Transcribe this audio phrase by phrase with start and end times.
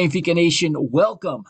[0.00, 0.74] Benfica Nation?
[0.78, 1.44] Welcome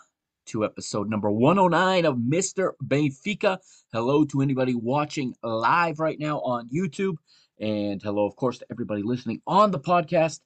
[0.47, 2.73] to episode number 109 of Mr.
[2.85, 3.59] Benfica.
[3.93, 7.15] Hello to anybody watching live right now on YouTube.
[7.61, 10.41] And hello, of course, to everybody listening on the podcast.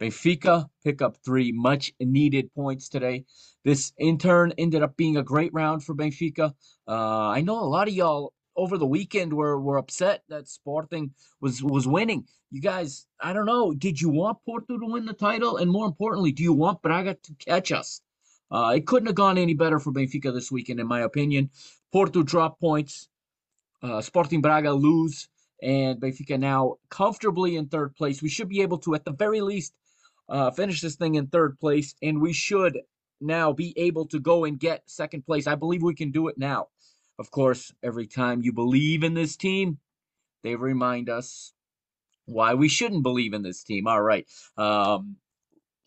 [0.00, 3.24] Benfica pick up three much needed points today.
[3.64, 6.52] This in turn ended up being a great round for Benfica.
[6.86, 11.12] Uh, I know a lot of y'all over the weekend were, were upset that Sporting
[11.40, 12.26] was was winning.
[12.50, 13.72] You guys, I don't know.
[13.72, 15.56] Did you want Porto to win the title?
[15.56, 18.02] And more importantly, do you want Braga to catch us?
[18.50, 21.48] Uh, it couldn't have gone any better for Benfica this weekend, in my opinion.
[21.90, 23.08] Porto drop points.
[23.82, 25.28] Uh, Sporting Braga lose.
[25.62, 28.20] And Benfica now comfortably in third place.
[28.20, 29.72] We should be able to, at the very least,
[30.28, 31.94] uh, finish this thing in third place.
[32.02, 32.80] And we should
[33.20, 35.46] now be able to go and get second place.
[35.46, 36.68] I believe we can do it now.
[37.18, 39.78] Of course, every time you believe in this team,
[40.42, 41.52] they remind us
[42.26, 43.86] why we shouldn't believe in this team.
[43.86, 44.26] All right.
[44.56, 45.16] Um,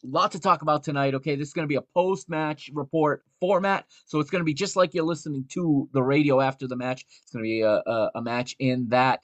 [0.04, 1.16] lot to talk about tonight.
[1.16, 4.54] Okay, this is going to be a post-match report format, so it's going to be
[4.54, 7.06] just like you're listening to the radio after the match.
[7.24, 9.22] It's going to be a, a, a match in that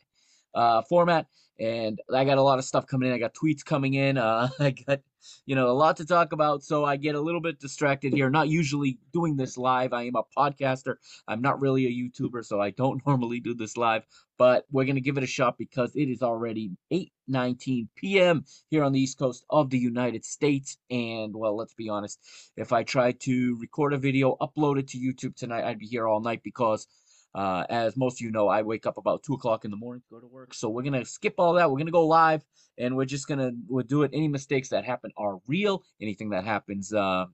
[0.54, 1.28] uh, format,
[1.60, 3.16] and I got a lot of stuff coming in.
[3.16, 4.18] I got tweets coming in.
[4.18, 5.00] Uh, I got
[5.46, 8.30] you know a lot to talk about, so I get a little bit distracted here.
[8.30, 9.94] Not usually doing this live.
[9.94, 10.96] I am a podcaster.
[11.28, 14.04] I'm not really a YouTuber, so I don't normally do this live.
[14.38, 18.46] But we're gonna give it a shot because it is already 8:19 p.m.
[18.70, 20.78] here on the East Coast of the United States.
[20.90, 22.20] And well, let's be honest.
[22.58, 26.08] If I tried to record a video, upload it to YouTube tonight, I'd be here
[26.08, 26.88] all night because
[27.34, 30.02] uh, as most of you know, I wake up about two o'clock in the morning
[30.02, 30.54] to go to work.
[30.54, 31.70] So we're gonna skip all that.
[31.70, 32.44] We're gonna go live,
[32.78, 34.12] and we're just gonna we'll do it.
[34.14, 35.84] Any mistakes that happen are real.
[36.02, 37.26] Anything that happens uh,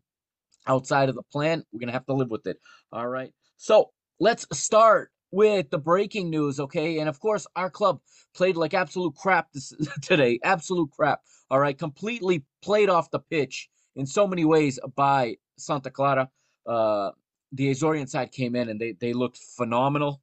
[0.68, 2.58] outside of the plan, we're gonna have to live with it.
[2.91, 3.31] All right.
[3.58, 7.00] So let's start with the breaking news, okay?
[7.00, 8.00] And of course, our club
[8.34, 10.40] played like absolute crap this today.
[10.44, 11.22] Absolute crap.
[11.50, 16.29] All right, completely played off the pitch in so many ways by Santa Clara.
[16.66, 17.12] Uh,
[17.52, 20.22] the Azorian side came in and they they looked phenomenal.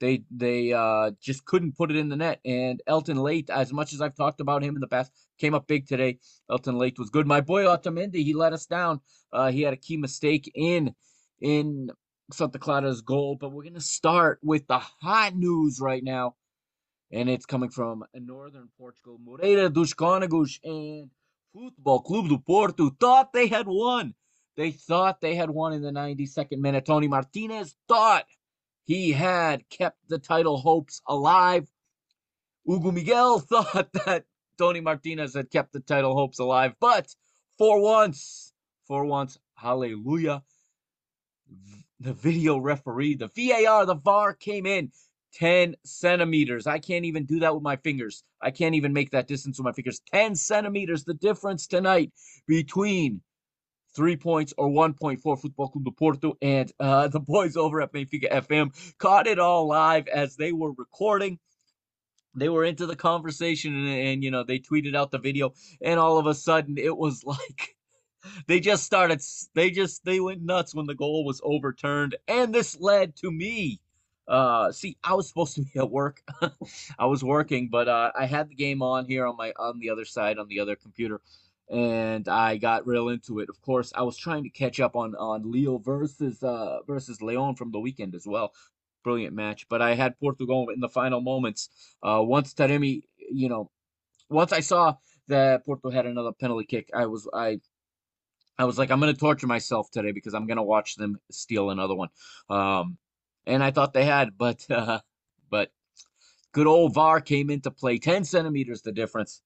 [0.00, 2.40] They they uh, just couldn't put it in the net.
[2.44, 5.66] And Helton Leite, as much as I've talked about him in the past, came up
[5.66, 6.18] big today.
[6.50, 7.26] Helton Leite was good.
[7.26, 9.00] My boy Otamendi, he let us down.
[9.32, 10.94] Uh, he had a key mistake in
[11.40, 11.90] in
[12.32, 13.36] Santa Clara's goal.
[13.36, 16.34] But we're gonna start with the hot news right now,
[17.12, 19.18] and it's coming from northern Portugal.
[19.22, 21.10] Moreira dos Cónegos and
[21.52, 24.14] Football Club do Porto thought they had won.
[24.56, 26.84] They thought they had won in the 92nd minute.
[26.84, 28.26] Toni Martinez thought
[28.84, 31.68] he had kept the title hopes alive.
[32.64, 34.24] Hugo Miguel thought that
[34.58, 36.74] Toni Martinez had kept the title hopes alive.
[36.80, 37.14] But
[37.56, 38.52] for once,
[38.86, 40.42] for once, hallelujah,
[42.00, 44.90] the video referee, the VAR, the VAR came in
[45.34, 46.66] 10 centimeters.
[46.66, 48.24] I can't even do that with my fingers.
[48.42, 50.02] I can't even make that distance with my fingers.
[50.12, 52.12] 10 centimeters, the difference tonight
[52.46, 53.22] between
[53.94, 56.36] three points or one point for Football Club de Porto.
[56.42, 60.72] And uh, the boys over at Benfica FM caught it all live as they were
[60.72, 61.38] recording.
[62.34, 65.52] They were into the conversation and, and, you know, they tweeted out the video.
[65.82, 67.76] And all of a sudden, it was like
[68.46, 69.20] they just started,
[69.54, 72.16] they just, they went nuts when the goal was overturned.
[72.28, 73.80] And this led to me.
[74.28, 76.22] Uh, see, I was supposed to be at work.
[76.98, 79.90] I was working, but uh, I had the game on here on my on the
[79.90, 81.20] other side on the other computer
[81.70, 83.48] and I got real into it.
[83.48, 87.56] Of course, I was trying to catch up on on Leo versus uh versus Leon
[87.56, 88.52] from the weekend as well.
[89.04, 91.68] Brilliant match, but I had Portugal in the final moments.
[92.02, 93.70] Uh, once Taremi, you know,
[94.28, 94.96] once I saw
[95.28, 97.60] that Porto had another penalty kick, I was I
[98.58, 101.94] I was like, I'm gonna torture myself today because I'm gonna watch them steal another
[101.94, 102.10] one.
[102.48, 102.98] Um,
[103.46, 105.00] and I thought they had, but uh,
[105.50, 105.70] but
[106.52, 107.98] good old VAR came into play.
[107.98, 109.42] Ten centimeters the difference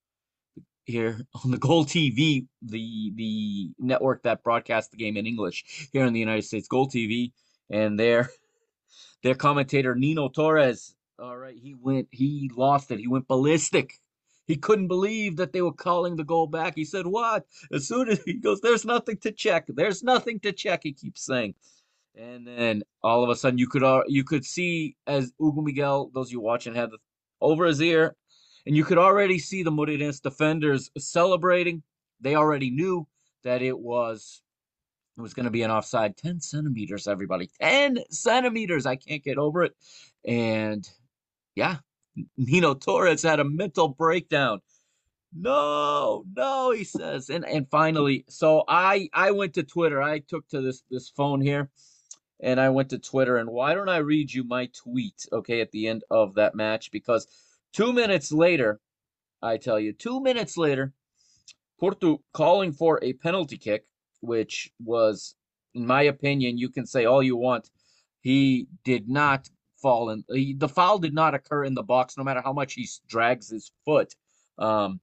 [0.86, 6.12] here on the GolTV, the the network that broadcasts the game in English here in
[6.12, 7.32] the United States, GolTV,
[7.70, 8.30] and their
[9.22, 10.94] their commentator Nino Torres.
[11.18, 12.98] All right, he went, he lost it.
[12.98, 13.94] He went ballistic.
[14.46, 16.74] He couldn't believe that they were calling the goal back.
[16.76, 19.64] He said, "What?" As soon as he goes, "There's nothing to check.
[19.68, 21.54] There's nothing to check." He keeps saying,
[22.14, 26.10] and then all of a sudden, you could uh, you could see as Hugo Miguel,
[26.14, 26.98] those you watching, had the,
[27.40, 28.14] over his ear
[28.66, 31.82] and you could already see the Moreirense defenders celebrating.
[32.20, 33.06] They already knew
[33.44, 34.42] that it was
[35.16, 36.16] it was going to be an offside.
[36.16, 37.48] 10 centimeters everybody.
[37.60, 38.84] 10 centimeters.
[38.84, 39.74] I can't get over it.
[40.26, 40.88] And
[41.54, 41.76] yeah
[42.36, 44.60] nino torres had a mental breakdown.
[45.32, 47.30] No no he says.
[47.30, 50.02] And and finally so i i went to twitter.
[50.02, 51.70] I took to this this phone here
[52.40, 53.36] and i went to twitter.
[53.36, 56.90] And why don't i read you my tweet okay at the end of that match?
[56.90, 57.26] Because
[57.72, 58.80] Two minutes later,
[59.42, 60.92] I tell you, two minutes later,
[61.78, 63.84] Porto calling for a penalty kick,
[64.20, 65.34] which was,
[65.74, 67.70] in my opinion, you can say all you want.
[68.20, 69.48] He did not
[69.80, 70.24] fall in.
[70.28, 73.50] He, the foul did not occur in the box, no matter how much he drags
[73.50, 74.14] his foot.
[74.58, 75.00] Um,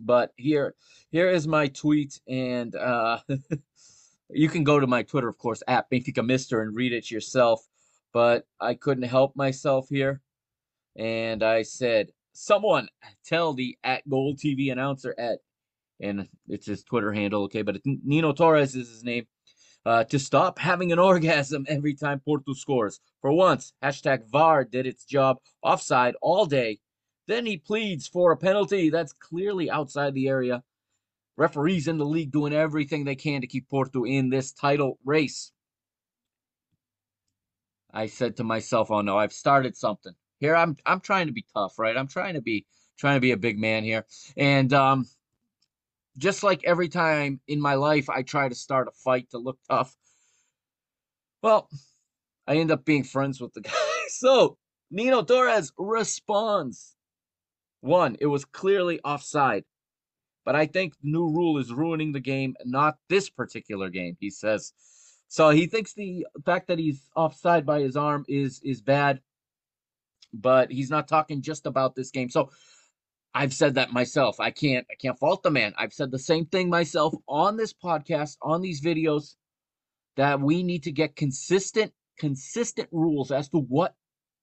[0.00, 0.74] but here,
[1.10, 3.18] here is my tweet, and uh,
[4.30, 7.64] you can go to my Twitter, of course, at Benfica Mister, and read it yourself.
[8.12, 10.20] But I couldn't help myself here
[10.96, 12.88] and I said, "Someone
[13.24, 15.38] tell the at GolTV announcer at,"
[16.00, 19.26] and it's his Twitter handle, okay, but Nino Torres is his name,
[19.84, 23.00] uh, to stop having an orgasm every time Porto scores.
[23.20, 26.80] For once, hashtag VAR did its job offside all day.
[27.26, 30.62] Then he pleads for a penalty that's clearly outside the area.
[31.36, 35.52] Referees in the league doing everything they can to keep Porto in this title race.
[37.90, 41.46] I said to myself, "Oh no, I've started something." Here I'm I'm trying to be
[41.54, 41.96] tough, right?
[41.96, 42.66] I'm trying to be
[42.98, 44.04] trying to be a big man here.
[44.36, 45.06] And um
[46.18, 49.60] just like every time in my life I try to start a fight to look
[49.70, 49.96] tough.
[51.42, 51.70] Well,
[52.48, 53.70] I end up being friends with the guy.
[54.08, 54.58] So
[54.90, 56.96] Nino Torres responds.
[57.80, 59.64] One, it was clearly offside.
[60.44, 64.30] But I think the new rule is ruining the game, not this particular game, he
[64.30, 64.72] says.
[65.28, 69.20] So he thinks the fact that he's offside by his arm is is bad
[70.32, 72.30] but he's not talking just about this game.
[72.30, 72.50] So
[73.34, 74.40] I've said that myself.
[74.40, 75.74] I can't I can't fault the man.
[75.78, 79.36] I've said the same thing myself on this podcast, on these videos
[80.16, 83.94] that we need to get consistent consistent rules as to what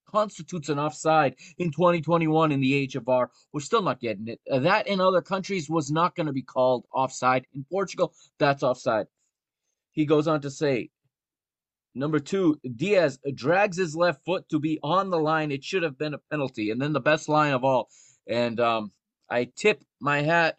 [0.07, 3.29] constitutes an offside in 2021 in the age of VAR.
[3.53, 4.41] We're still not getting it.
[4.51, 7.45] Uh, that in other countries was not going to be called offside.
[7.53, 9.05] In Portugal, that's offside.
[9.91, 10.89] He goes on to say,
[11.95, 15.51] Number two, Diaz drags his left foot to be on the line.
[15.51, 16.71] It should have been a penalty.
[16.71, 17.89] And then the best line of all.
[18.27, 18.91] And um,
[19.29, 20.57] I tip my hat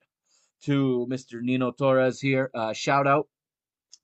[0.62, 1.40] to Mr.
[1.40, 2.50] Nino Torres here.
[2.54, 3.28] Uh, shout out.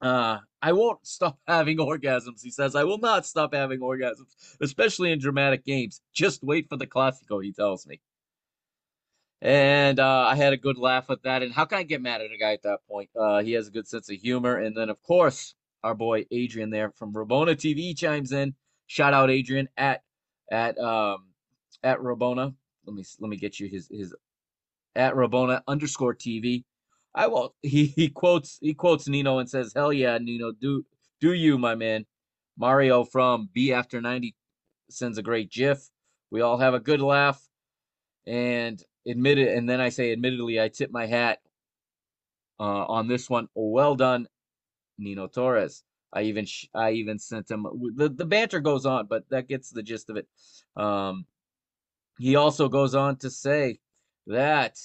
[0.00, 2.74] Uh, I won't stop having orgasms, he says.
[2.74, 6.00] I will not stop having orgasms, especially in dramatic games.
[6.12, 8.00] Just wait for the Classico, he tells me.
[9.42, 11.42] And uh, I had a good laugh at that.
[11.42, 13.10] And how can I get mad at a guy at that point?
[13.14, 14.56] Uh, he has a good sense of humor.
[14.56, 15.54] And then, of course,
[15.86, 18.54] our boy Adrian there from Rabona TV chimes in.
[18.88, 20.02] Shout out Adrian at
[20.50, 21.28] at um
[21.82, 22.54] at Rabona.
[22.84, 24.14] Let me let me get you his his
[24.96, 26.64] at Rabona underscore TV.
[27.14, 30.84] I will he he quotes he quotes Nino and says, Hell yeah, Nino, do
[31.20, 32.04] do you, my man.
[32.58, 34.34] Mario from B After 90
[34.90, 35.88] sends a great GIF.
[36.30, 37.40] We all have a good laugh.
[38.26, 41.38] And admit it, and then I say, admittedly, I tip my hat
[42.58, 43.48] uh, on this one.
[43.54, 44.26] Well done,
[44.98, 45.82] Nino Torres.
[46.12, 49.82] I even I even sent him the the banter goes on, but that gets the
[49.82, 50.26] gist of it.
[50.76, 51.26] Um,
[52.18, 53.80] he also goes on to say
[54.26, 54.78] that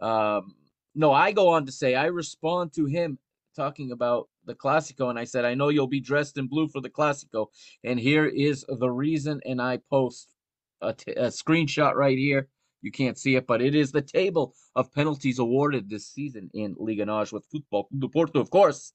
[0.00, 0.54] um,
[0.94, 3.18] no, I go on to say I respond to him
[3.54, 6.80] talking about the Classico, and I said I know you'll be dressed in blue for
[6.80, 7.48] the Classico,
[7.84, 9.40] and here is the reason.
[9.44, 10.34] And I post
[10.80, 12.48] a, t- a screenshot right here.
[12.80, 16.74] You can't see it, but it is the table of penalties awarded this season in
[16.78, 18.92] Liga NOS with Football do Porto, of course,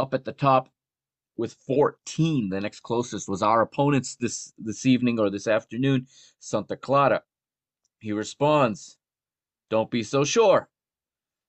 [0.00, 0.70] up at the top
[1.36, 2.50] with 14.
[2.50, 6.06] The next closest was our opponents this this evening or this afternoon,
[6.38, 7.22] Santa Clara.
[7.98, 8.98] He responds,
[9.70, 10.68] "Don't be so sure.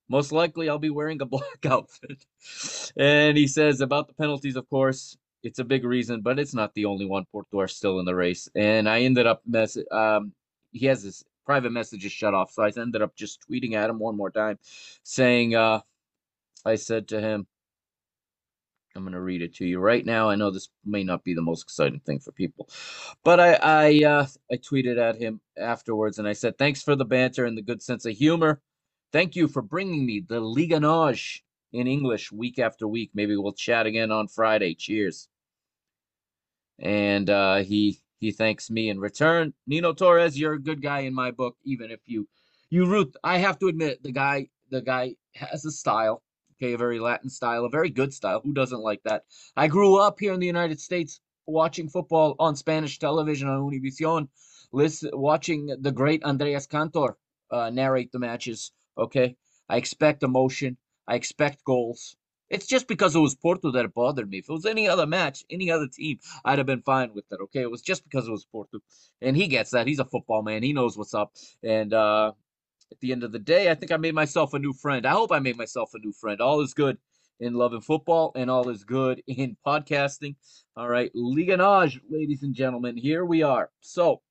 [0.09, 2.25] Most likely, I'll be wearing a black outfit."
[2.97, 6.73] and he says about the penalties, of course, it's a big reason, but it's not
[6.73, 7.25] the only one.
[7.31, 9.77] Porto are still in the race, and I ended up mess.
[9.91, 10.33] Um,
[10.71, 13.99] he has his private messages shut off, so I ended up just tweeting at him
[13.99, 14.59] one more time,
[15.03, 15.81] saying, uh,
[16.65, 17.47] "I said to him."
[18.95, 20.29] I'm going to read it to you right now.
[20.29, 22.69] I know this may not be the most exciting thing for people,
[23.23, 27.05] but I I uh, I tweeted at him afterwards and I said, "Thanks for the
[27.05, 28.61] banter and the good sense of humor.
[29.11, 31.41] Thank you for bringing me the Liga NOS
[31.73, 33.11] in English week after week.
[33.13, 34.75] Maybe we'll chat again on Friday.
[34.75, 35.29] Cheers."
[36.79, 39.53] And uh, he he thanks me in return.
[39.67, 42.27] Nino Torres, you're a good guy in my book, even if you
[42.69, 43.15] you root.
[43.23, 46.21] I have to admit, the guy the guy has a style
[46.61, 48.39] Okay, a very Latin style, a very good style.
[48.43, 49.23] Who doesn't like that?
[49.57, 54.27] I grew up here in the United States watching football on Spanish television on Univision,
[54.71, 57.17] listen, watching the great Andrés Cantor
[57.49, 58.71] uh, narrate the matches.
[58.95, 59.35] Okay,
[59.69, 60.77] I expect emotion.
[61.07, 62.15] I expect goals.
[62.51, 64.37] It's just because it was Porto that it bothered me.
[64.37, 67.39] If it was any other match, any other team, I'd have been fine with it.
[67.45, 68.81] Okay, it was just because it was Porto,
[69.19, 69.87] and he gets that.
[69.87, 70.61] He's a football man.
[70.61, 71.31] He knows what's up,
[71.63, 72.33] and uh,
[72.91, 75.05] at the end of the day, I think I made myself a new friend.
[75.05, 76.41] I hope I made myself a new friend.
[76.41, 76.97] All is good
[77.39, 80.35] in love and football, and all is good in podcasting.
[80.75, 83.69] All right, Liga NOS, ladies and gentlemen, here we are.
[83.79, 84.21] So,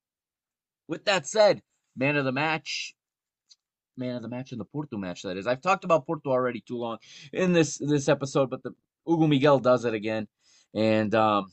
[0.89, 1.63] with that said,
[1.97, 2.95] man of the match,
[3.97, 5.23] man of the match in the Porto match.
[5.23, 6.99] That is, I've talked about Porto already too long
[7.33, 8.75] in this this episode, but the
[9.07, 10.29] Hugo Miguel does it again,
[10.75, 11.51] and um,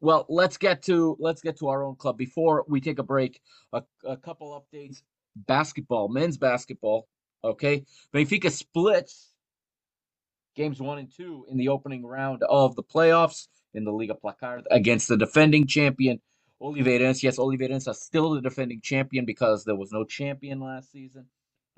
[0.00, 3.40] well, let's get to let's get to our own club before we take a break.
[3.72, 5.02] A, a couple updates
[5.46, 7.06] basketball, men's basketball.
[7.44, 9.32] Okay, Benfica splits
[10.56, 14.66] games one and two in the opening round of the playoffs in the Liga Placard
[14.70, 16.20] against the defending champion
[16.60, 17.22] Oliveirense.
[17.22, 21.26] Yes, Oliveirense are still the defending champion because there was no champion last season.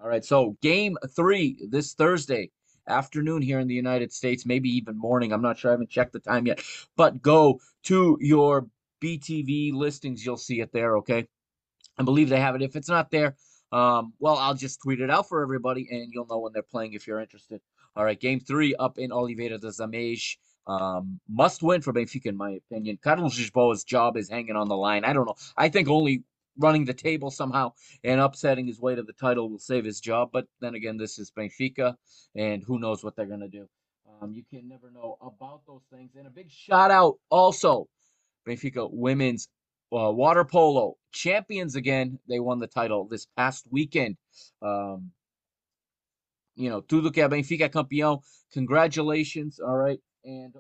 [0.03, 2.51] All right, so game three this Thursday
[2.89, 5.33] afternoon here in the United States, maybe even morning.
[5.33, 5.71] I'm not sure.
[5.71, 6.63] I haven't checked the time yet.
[6.97, 8.67] But go to your
[9.03, 10.25] BTV listings.
[10.25, 11.29] You'll see it there, okay?
[11.99, 12.63] I believe they have it.
[12.63, 13.37] If it's not there,
[13.73, 16.95] um, well, I'll just tweet it out for everybody, and you'll know when they're playing
[16.95, 17.61] if you're interested.
[17.97, 20.37] All right, game three up in Oliveira de Azeméis.
[20.67, 22.99] Um, must win for Benfica, in my opinion.
[23.03, 25.05] Carlos Lisboa's job is hanging on the line.
[25.05, 25.35] I don't know.
[25.57, 26.23] I think only
[26.59, 27.73] running the table somehow
[28.05, 30.31] and upsetting his way to the title will save his job.
[30.33, 31.97] But then again, this is Benfica,
[32.37, 33.69] and who knows what they're going to do.
[34.21, 36.11] Um, you can never know about those things.
[36.17, 37.89] And a big shout out also,
[38.47, 39.49] Benfica women's
[39.93, 42.19] uh, water polo champions again.
[42.29, 44.17] They won the title this past weekend.
[44.63, 45.11] Um,
[46.57, 48.21] you know, tudo que é Benfica campeão.
[48.53, 49.61] Congratulations.
[49.61, 50.01] All right.
[50.25, 50.55] And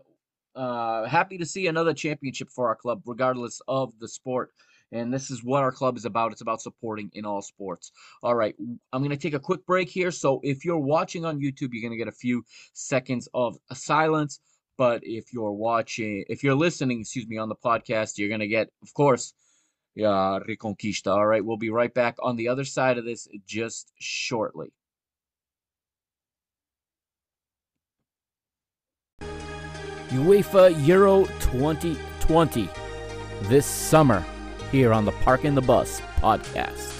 [0.54, 4.52] uh, happy to see another championship for our club, regardless of the sport.
[4.92, 6.32] And this is what our club is about.
[6.32, 7.92] It's about supporting in all sports.
[8.22, 8.56] All right.
[8.92, 10.10] I'm going to take a quick break here.
[10.10, 14.40] So if you're watching on YouTube, you're going to get a few seconds of silence.
[14.76, 18.48] But if you're watching, if you're listening, excuse me, on the podcast, you're going to
[18.48, 19.34] get, of course,
[19.94, 21.08] yeah, Reconquista.
[21.08, 24.72] All right, we'll be right back on the other side of this just shortly.
[30.10, 32.68] UEFA Euro 2020
[33.42, 34.24] this summer
[34.72, 36.99] here on the Parking the Bus podcast.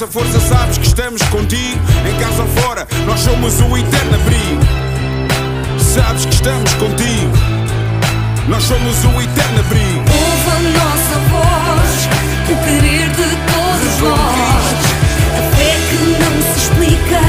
[0.00, 1.78] Se queres a nossa força, sabes que estamos contigo.
[2.08, 4.62] Em casa ou fora, nós somos o eterno abrigo.
[5.78, 7.32] Sabes que estamos contigo.
[8.48, 10.00] Nós somos o eterno abrigo.
[10.00, 12.08] Ouve a nossa voz,
[12.48, 14.74] o querer de todos nós.
[15.36, 17.20] A fé que não se explica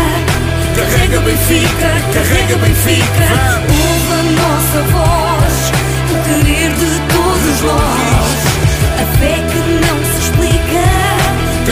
[0.77, 3.27] carrega Benfica, carrega Benfica.
[3.67, 5.71] Ouve a nossa voz,
[6.09, 8.31] o querer de todos nós.
[9.01, 9.60] A fé que.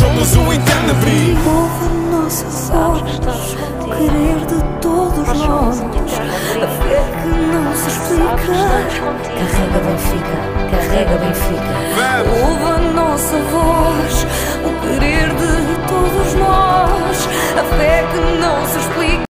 [0.00, 1.40] somos o eterno abrigo.
[1.46, 3.02] Ouve a nossa voz,
[3.80, 5.80] o querer de todos nós.
[5.80, 8.54] A fé que não se explica.
[9.38, 10.36] Carrega Benfica,
[10.70, 11.72] carrega Benfica.
[12.30, 14.26] Ouve a nossa voz,
[14.64, 15.52] o querer de
[15.86, 17.28] todos nós.
[17.58, 19.29] A fé que não se explica.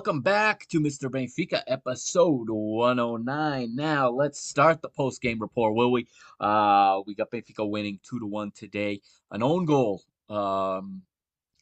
[0.00, 1.10] Welcome back to Mr.
[1.10, 3.76] Benfica episode 109.
[3.76, 6.06] Now let's start the post game report, will we?
[6.40, 9.02] Uh, we got Benfica winning two to one today.
[9.30, 11.02] An own goal um,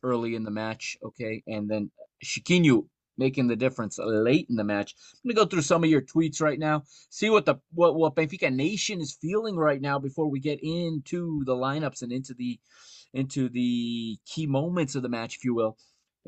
[0.05, 1.91] early in the match, okay, and then
[2.25, 4.95] Chiquinho making the difference late in the match.
[5.25, 8.15] I'm gonna go through some of your tweets right now, see what the what what
[8.15, 12.61] Benfica Nation is feeling right now before we get into the lineups and into the
[13.15, 15.77] into the key moments of the match, if you will.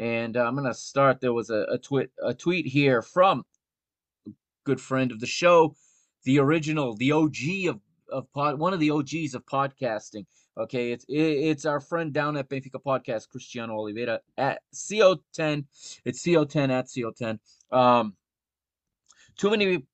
[0.00, 1.20] And uh, I'm gonna start.
[1.20, 3.44] There was a, a tweet a tweet here from
[4.26, 4.30] a
[4.64, 5.76] good friend of the show,
[6.24, 7.80] the original, the OG of
[8.10, 10.24] of pod, one of the OGs of podcasting.
[10.56, 15.66] Okay, it's it, it's our friend down at Benfica Podcast, Cristiano Oliveira at CO10.
[16.06, 17.38] It's CO10 at CO10.
[17.70, 18.14] Um,
[19.36, 19.84] too many,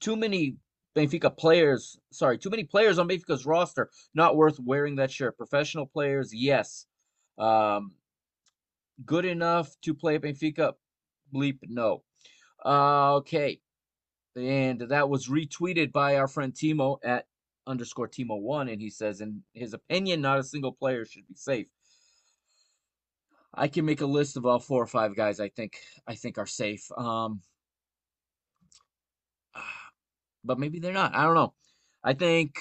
[0.00, 0.56] too many
[0.94, 1.98] Benfica players.
[2.12, 5.38] Sorry, too many players on Benfica's roster not worth wearing that shirt.
[5.38, 6.84] Professional players, yes.
[7.38, 7.92] Um,
[9.04, 10.74] good enough to play at Benfica?
[11.34, 12.02] Bleep, no.
[12.64, 13.60] Uh, okay.
[14.36, 17.26] And that was retweeted by our friend Timo at
[17.66, 18.72] underscore Timo1.
[18.72, 21.66] And he says, in his opinion, not a single player should be safe.
[23.56, 26.36] I can make a list of all four or five guys I think I think
[26.36, 26.86] are safe.
[26.96, 27.40] Um,
[30.44, 31.14] but maybe they're not.
[31.14, 31.54] I don't know.
[32.04, 32.58] I think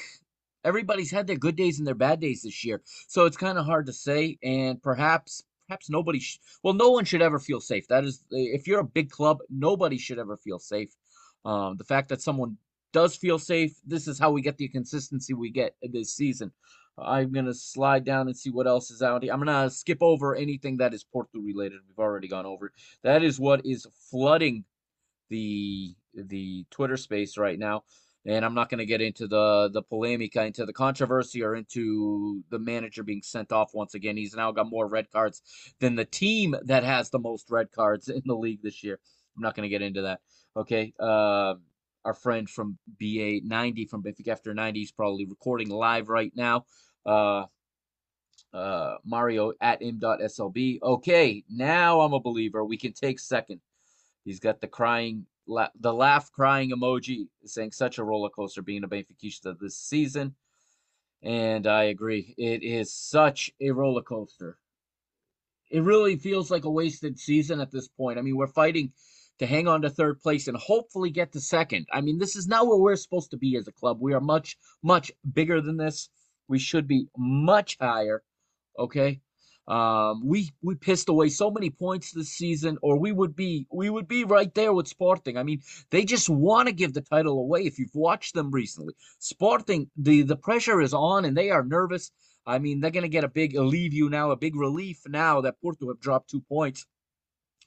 [0.63, 3.65] everybody's had their good days and their bad days this year, so it's kind of
[3.65, 4.38] hard to say.
[4.41, 6.19] And perhaps, perhaps nobody.
[6.19, 7.88] Sh- well, no one should ever feel safe.
[7.88, 10.95] That is, if you're a big club, nobody should ever feel safe.
[11.43, 12.58] Um, the fact that someone
[12.91, 16.51] does feel safe, this is how we get the consistency we get this season.
[16.97, 19.34] I'm gonna slide down and see what else is out here.
[19.34, 21.82] I'm gonna skip over anything that is Porto related.
[21.88, 22.71] We've already gone over.
[23.04, 24.63] That is what is flooding
[25.30, 27.84] the the Twitter space right now.
[28.28, 32.44] And I'm not going to get into the the polemica, into the controversy, or into
[32.50, 34.18] the manager being sent off once again.
[34.18, 35.42] He's now got more red cards
[35.80, 39.00] than the team that has the most red cards in the league this year.
[39.36, 40.22] I'm not going to get into that.
[40.56, 40.94] Okay.
[41.00, 41.56] Uh,
[42.06, 46.66] our friend from BA90 from Benfica After 90 is probably recording live right now.
[47.06, 47.46] Uh,
[48.54, 50.80] uh, Mario at m.slb.
[50.82, 52.64] Okay, now I'm a believer.
[52.64, 53.60] We can take second.
[54.24, 58.84] He's got the crying, la- the laugh crying emoji, saying such a roller coaster being
[58.84, 60.36] a Benfica this season.
[61.22, 62.36] And I agree.
[62.38, 64.58] It is such a roller coaster.
[65.72, 68.20] It really feels like a wasted season at this point.
[68.20, 68.94] I mean, we're fighting
[69.40, 71.88] to hang on to third place and hopefully get to second.
[71.92, 73.98] I mean, this is not where we're supposed to be as a club.
[74.00, 76.10] We are much, much bigger than this.
[76.48, 78.24] We should be much higher.
[78.78, 79.22] Okay.
[79.67, 83.89] Um, we we pissed away so many points this season, or we would be we
[83.89, 85.38] would be right there with Sporting.
[85.38, 87.62] I mean, they just want to give the title away.
[87.62, 92.12] If you've watched them recently, Sporting, the the pressure is on, and they are nervous.
[92.45, 95.88] I mean, they're gonna get a big alivio now, a big relief now that Porto
[95.88, 96.86] have dropped two points,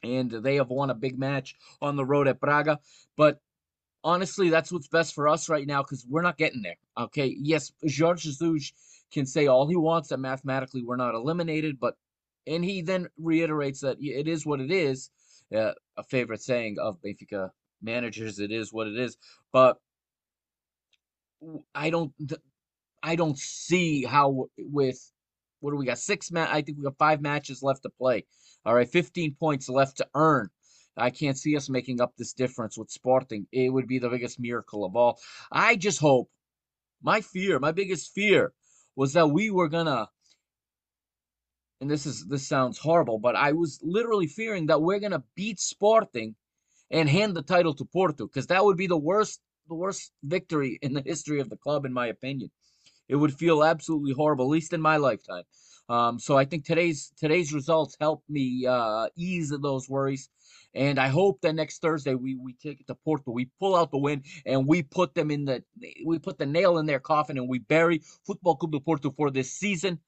[0.05, 2.79] and they have won a big match on the road at Braga.
[3.17, 3.41] But
[4.05, 6.77] honestly, that's what's best for us right now because we're not getting there.
[6.97, 8.73] Okay, yes, Jorge Jesus
[9.13, 11.95] can say all he wants that mathematically we're not eliminated, but
[12.47, 15.11] and he then reiterates that it is what it is.
[15.55, 17.51] Uh, a favorite saying of Benfica
[17.83, 19.17] managers, it is what it is.
[19.53, 19.79] But
[21.75, 22.13] I don't,
[23.03, 24.99] I don't see how with
[25.61, 25.99] what do we got?
[25.99, 28.25] Six ma- I think we got five matches left to play.
[28.65, 30.51] All right, fifteen points left to earn.
[30.97, 33.47] I can't see us making up this difference with Sporting.
[33.53, 35.19] It would be the biggest miracle of all.
[35.51, 36.29] I just hope.
[37.03, 38.53] My fear, my biggest fear,
[38.99, 40.11] was that we were gonna
[41.81, 45.61] and this is this sounds horrible, but I was literally fearing that we're gonna beat
[45.61, 46.35] Sporting
[46.91, 50.81] and hand the title to Porto because that would be the worst the worst victory
[50.83, 52.51] in the history of the club, in my opinion.
[53.09, 55.45] It would feel absolutely horrible, at least in my lifetime.
[55.89, 60.29] Um, so I think today's today's results help me uh, ease those worries.
[60.75, 63.91] And I hope that next Thursday we we take it to Porto, we pull out
[63.91, 65.63] the win, and we put them in the
[66.05, 69.31] we put the nail in their coffin, and we bury Football Club de Porto for
[69.31, 69.99] this season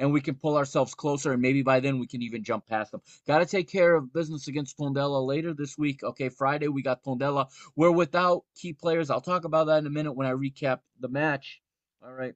[0.00, 2.90] and we can pull ourselves closer, and maybe by then we can even jump past
[2.90, 3.02] them.
[3.26, 6.02] Got to take care of business against Tondela later this week.
[6.02, 7.48] Okay, Friday we got Tondela.
[7.76, 9.10] We're without key players.
[9.10, 11.60] I'll talk about that in a minute when I recap the match.
[12.02, 12.34] All right.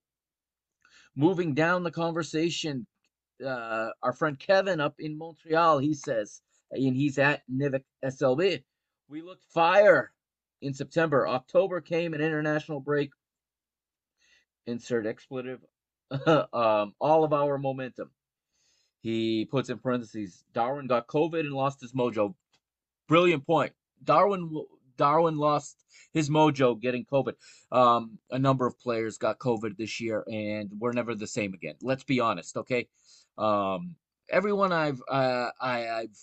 [1.16, 2.86] Moving down the conversation,
[3.44, 8.62] uh, our friend Kevin up in Montreal, he says, and he's at Nivik SLB.
[9.08, 10.12] We looked fire
[10.62, 11.28] in September.
[11.28, 13.10] October came an international break.
[14.66, 15.60] Insert expletive
[16.26, 18.10] um, all of our momentum.
[19.02, 22.34] He puts in parentheses, Darwin got COVID and lost his mojo.
[23.06, 23.72] Brilliant point.
[24.02, 24.50] Darwin
[24.96, 27.34] Darwin lost his mojo getting COVID.
[27.72, 31.74] Um, a number of players got COVID this year, and we're never the same again.
[31.82, 32.88] Let's be honest, okay?
[33.36, 33.96] Um,
[34.30, 36.16] everyone I've uh, I, I've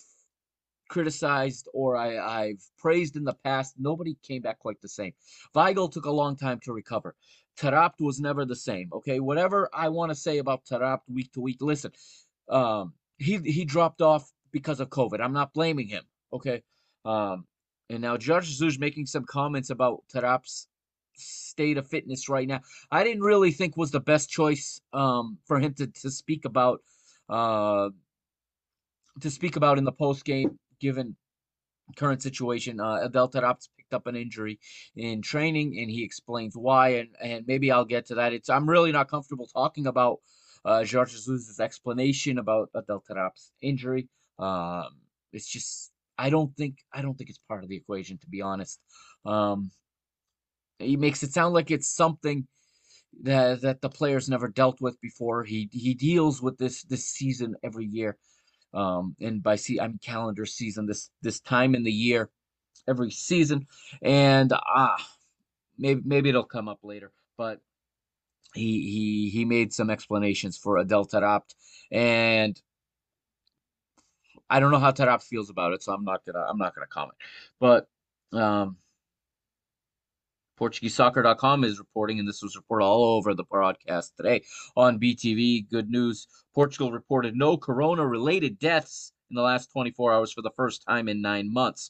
[0.92, 5.14] criticized or I, I've praised in the past, nobody came back quite the same.
[5.56, 7.16] Weigl took a long time to recover.
[7.58, 8.90] Taarabt was never the same.
[8.94, 11.92] Okay, whatever I want to say about Taarabt week to week, listen,
[12.50, 15.22] um, he he dropped off because of COVID.
[15.22, 16.04] I'm not blaming him.
[16.34, 16.64] Okay,
[17.06, 17.46] um,
[17.91, 20.67] and now Jorge Jesus making some comments about Taarabt's
[21.13, 22.62] state of fitness right now.
[22.89, 26.82] I didn't really think was the best choice um, for him to to speak about
[27.30, 27.89] uh,
[29.19, 31.15] to speak about in the post game, given
[31.97, 32.80] current situation.
[32.80, 34.60] Uh, Adel Taarabt's picked up an injury
[34.95, 36.89] in training, and he explains why.
[36.89, 38.34] And and maybe I'll get to that.
[38.34, 40.19] It's I'm really not comfortable talking about
[40.63, 44.08] uh, Jorge Jesus' explanation about Adel Taarabt's injury.
[44.39, 44.95] Um,
[45.34, 45.90] it's just
[46.26, 48.80] I don't think I don't think it's part of the equation to be honest.
[49.26, 49.72] Um,
[50.80, 52.48] he makes it sound like it's something
[53.24, 55.44] that that the players never dealt with before.
[55.44, 58.18] He he deals with this this season every year
[58.74, 62.30] um, and by see I'm calendar season this this time in the year
[62.88, 63.68] every season
[64.02, 64.96] and ah
[65.78, 67.60] maybe maybe it'll come up later but
[68.54, 71.54] he he he made some explanations for Adel Taarabt
[71.92, 72.60] and
[74.52, 76.88] I don't know how Taarabt feels about it so I'm not gonna I'm not gonna
[76.88, 77.18] comment
[77.60, 77.88] but
[78.34, 78.78] um
[80.60, 84.44] PortugueseSoccer.com is reporting, and this was reported all over the broadcast today
[84.78, 85.68] on BTV.
[85.68, 90.52] Good news Portugal reported no corona related deaths in the last 24 hours for the
[90.52, 91.90] first time in nine months.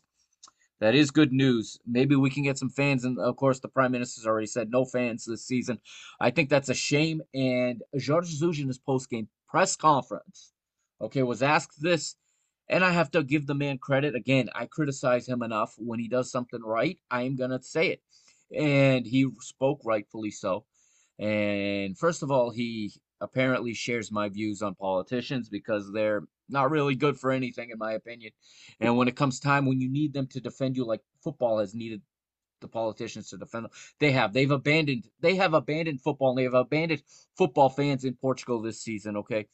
[0.80, 1.80] That is good news.
[1.86, 3.04] Maybe we can get some fans.
[3.04, 5.80] And of course, the prime minister's already said no fans this season.
[6.20, 7.22] I think that's a shame.
[7.34, 10.54] And Jorge Jesus in his post game press conference,
[11.02, 12.16] okay, was asked this.
[12.72, 14.16] And I have to give the man credit.
[14.16, 15.76] Again, I criticize him enough.
[15.78, 18.02] When he does something right, I am going to say it
[18.56, 20.66] and he spoke rightfully so.
[21.20, 26.96] And first of all, he apparently shares my views on politicians because they're not really
[26.96, 28.32] good for anything, in my opinion.
[28.80, 31.76] And when it comes time when you need them to defend you, like football has
[31.76, 32.02] needed
[32.60, 34.34] the politicians to defend them, they have.
[34.34, 35.08] They've abandoned.
[35.20, 36.30] They have abandoned football.
[36.30, 37.04] and They have abandoned
[37.38, 39.18] football fans in Portugal this season.
[39.18, 39.48] Okay,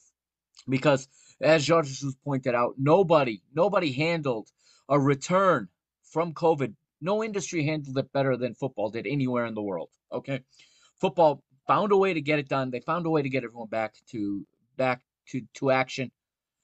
[0.67, 1.07] because
[1.41, 4.49] as Jesus pointed out, nobody, nobody handled
[4.89, 5.67] a return
[6.03, 9.89] from COVID no industry handled it better than football did anywhere in the world.
[10.11, 10.41] Okay,
[10.99, 12.71] football found a way to get it done.
[12.71, 14.45] They found a way to get everyone back to
[14.77, 16.11] back to to action.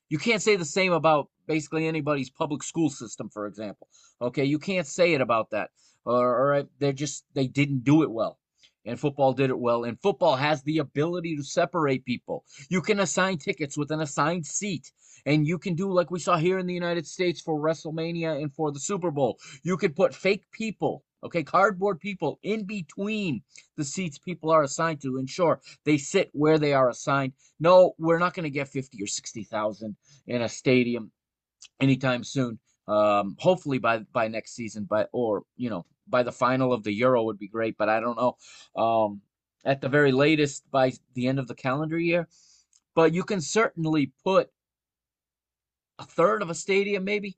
[0.09, 3.87] You can't say the same about basically anybody's public school system, for example.
[4.21, 5.69] Okay, you can't say it about that.
[6.05, 8.37] Or, or they just they didn't do it well
[8.85, 9.83] and football did it well.
[9.83, 12.43] And football has the ability to separate people.
[12.69, 14.91] You can assign tickets with an assigned seat.
[15.25, 18.53] And you can do like we saw here in the United States for WrestleMania and
[18.53, 19.39] for the Super Bowl.
[19.63, 23.41] You could put fake people, okay, cardboard people in between
[23.77, 25.17] the seats people are assigned to.
[25.17, 27.33] And sure, they sit where they are assigned.
[27.59, 29.95] No, we're not going to get 50 or 60,000
[30.27, 31.11] in a stadium
[31.79, 32.59] anytime soon.
[32.87, 36.93] Um, hopefully by by next season, but or you know by the final of the
[36.93, 38.37] Euro would be great, but I don't know.
[38.81, 39.21] Um,
[39.65, 42.27] at the very latest by the end of the calendar year.
[42.95, 44.49] But you can certainly put
[45.99, 47.37] a third of a stadium, maybe.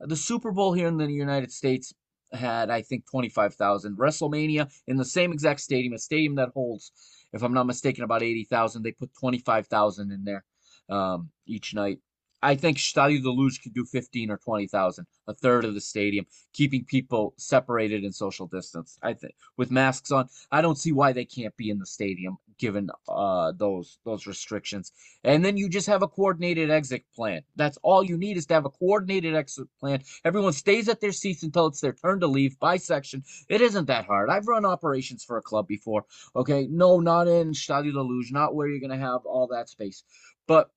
[0.00, 1.94] The Super Bowl here in the United States
[2.32, 3.96] had, I think, 25,000.
[3.96, 6.92] WrestleMania in the same exact stadium, a stadium that holds,
[7.32, 8.82] if I'm not mistaken, about 80,000.
[8.82, 10.44] They put 25,000 in there
[10.88, 11.98] um, each night.
[12.42, 16.26] I think Stadio de Luz could do 15 or 20,000, a third of the stadium,
[16.52, 18.98] keeping people separated in social distance.
[19.02, 22.38] I think with masks on, I don't see why they can't be in the stadium
[22.58, 24.92] given uh, those those restrictions.
[25.24, 27.42] And then you just have a coordinated exit plan.
[27.56, 30.02] That's all you need is to have a coordinated exit plan.
[30.24, 33.24] Everyone stays at their seats until it's their turn to leave by section.
[33.48, 34.30] It isn't that hard.
[34.30, 36.04] I've run operations for a club before.
[36.36, 40.04] Okay, no, not in Stadio de Luz, not where you're gonna have all that space,
[40.46, 40.70] but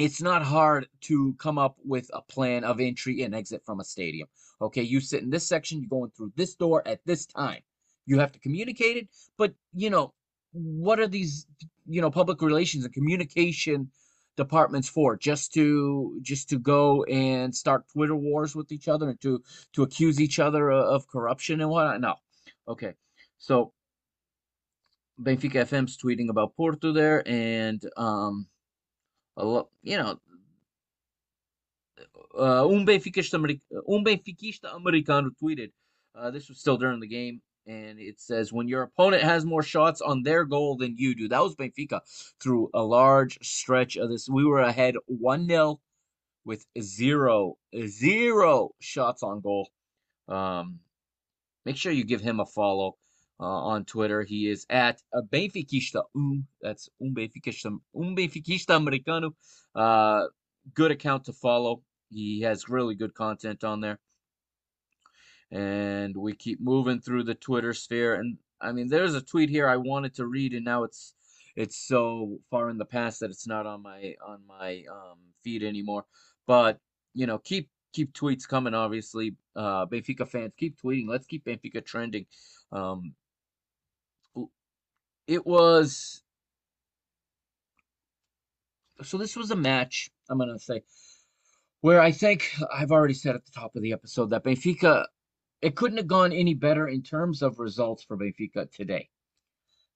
[0.00, 3.84] it's not hard to come up with a plan of entry and exit from a
[3.84, 4.26] stadium.
[4.62, 7.60] Okay, you sit in this section, you're going through this door at this time.
[8.06, 10.14] You have to communicate it, but you know,
[10.52, 11.46] what are these
[11.86, 13.90] you know public relations and communication
[14.36, 19.20] departments for just to just to go and start twitter wars with each other and
[19.20, 22.14] to to accuse each other of corruption and whatnot no
[22.66, 22.94] okay
[23.38, 23.72] so
[25.22, 28.46] benfica fm's tweeting about porto there and um
[29.82, 30.18] you know
[32.38, 35.70] uh, um benfiquista, um benfiquista americano tweeted
[36.14, 39.62] uh, this was still during the game and it says when your opponent has more
[39.62, 41.28] shots on their goal than you do.
[41.28, 42.00] That was Benfica
[42.40, 44.28] through a large stretch of this.
[44.28, 45.80] We were ahead 1 0
[46.44, 49.70] with zero, zero shots on goal.
[50.28, 50.80] Um,
[51.64, 52.96] make sure you give him a follow
[53.44, 54.22] on Twitter.
[54.22, 56.46] He is at uh, Benfiquista Um.
[56.60, 59.34] That's Um Benfiquista, um Benfiquista Americano.
[59.74, 60.24] Uh,
[60.74, 61.82] good account to follow.
[62.10, 63.98] He has really good content on there
[65.50, 68.14] and we keep moving through the Twitter sphere.
[68.14, 71.14] And I mean, there's a tweet here I wanted to read, and now it's
[71.56, 75.62] it's so far in the past that it's not on my on my um, feed
[75.62, 76.04] anymore.
[76.46, 76.78] But
[77.14, 78.74] you know, keep keep tweets coming.
[78.74, 81.08] Obviously, uh, Benfica fans, keep tweeting.
[81.08, 82.26] Let's keep Benfica trending.
[82.72, 83.14] Um,
[85.30, 86.22] it was
[89.02, 89.16] so.
[89.16, 90.10] This was a match.
[90.28, 90.82] I'm gonna say
[91.80, 95.06] where I think I've already said at the top of the episode that Benfica
[95.62, 99.08] it couldn't have gone any better in terms of results for Benfica today.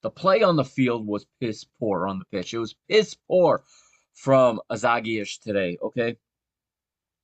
[0.03, 2.53] The play on the field was piss poor on the pitch.
[2.53, 3.63] It was piss poor
[4.13, 6.17] from Azagias today, okay?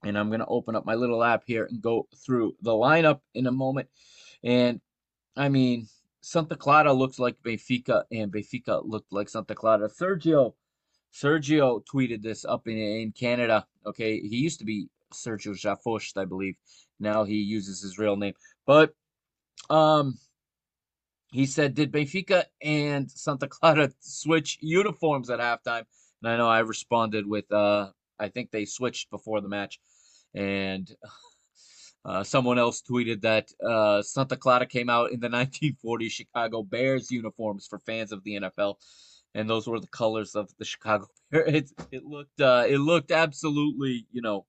[0.03, 3.19] And I'm going to open up my little app here and go through the lineup
[3.35, 3.87] in a moment.
[4.43, 4.81] And
[5.37, 5.87] I mean,
[6.21, 9.89] Santa Clara looks like Benfica, and Benfica looked like Santa Clara.
[9.89, 10.53] Sergio,
[11.11, 13.65] Sergio tweeted this up in, in Canada.
[13.85, 16.55] Okay, he used to be Sergio Jafost, I believe.
[16.99, 18.33] Now he uses his real name.
[18.65, 18.93] But
[19.69, 20.17] um
[21.31, 25.85] he said, Did Benfica and Santa Clara switch uniforms at halftime?
[26.21, 29.79] And I know I responded with uh I think they switched before the match.
[30.35, 30.89] And
[32.03, 37.11] uh, someone else tweeted that uh, Santa Clara came out in the 1940 Chicago Bears
[37.11, 38.75] uniforms for fans of the NFL,
[39.35, 41.53] and those were the colors of the Chicago Bears.
[41.53, 44.45] It, it looked uh, it looked absolutely you know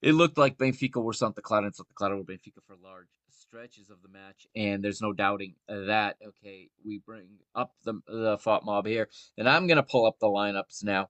[0.00, 3.90] it looked like Benfica were Santa Clara and Santa Clara were Benfica for large stretches
[3.90, 6.16] of the match, and there's no doubting that.
[6.24, 9.08] Okay, we bring up the the FotMob here,
[9.38, 11.08] and I'm gonna pull up the lineups now,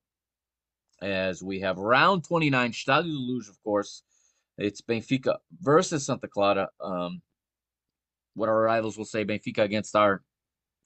[1.03, 4.03] as we have round 29, Stadio de Luz, of course.
[4.59, 6.69] It's Benfica versus Santa Clara.
[6.81, 7.23] Um,
[8.35, 10.23] what our rivals will say, Benfica against our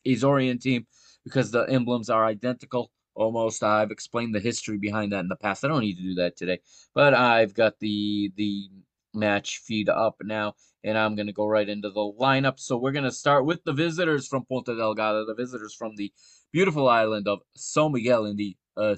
[0.06, 0.86] Azorian team,
[1.24, 3.62] because the emblems are identical almost.
[3.62, 5.64] I've explained the history behind that in the past.
[5.64, 6.60] I don't need to do that today,
[6.94, 8.68] but I've got the the
[9.14, 10.54] match feed up now,
[10.84, 12.58] and I'm gonna go right into the lineup.
[12.58, 16.12] So we're gonna start with the visitors from Ponta Delgada, the visitors from the
[16.52, 18.94] beautiful island of São Miguel in the uh,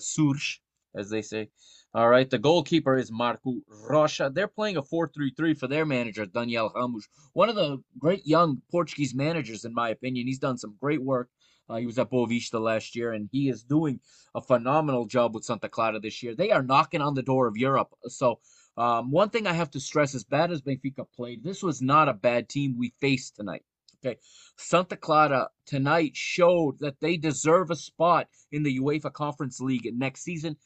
[0.95, 1.49] as they say.
[1.93, 3.57] All right, the goalkeeper is Marco
[3.89, 4.31] Rocha.
[4.33, 7.09] They're playing a 4-3-3 for their manager, Daniel Ramos.
[7.33, 10.27] One of the great young Portuguese managers, in my opinion.
[10.29, 11.29] He's done some great work
[11.71, 14.01] uh, he was at Boavista last year, and he is doing
[14.35, 16.35] a phenomenal job with Santa Clara this year.
[16.35, 17.95] They are knocking on the door of Europe.
[18.09, 18.41] So,
[18.77, 22.09] um, one thing I have to stress as bad as Benfica played, this was not
[22.09, 23.63] a bad team we faced tonight.
[24.03, 24.19] Okay.
[24.57, 30.23] Santa Clara tonight showed that they deserve a spot in the UEFA Conference League next
[30.23, 30.57] season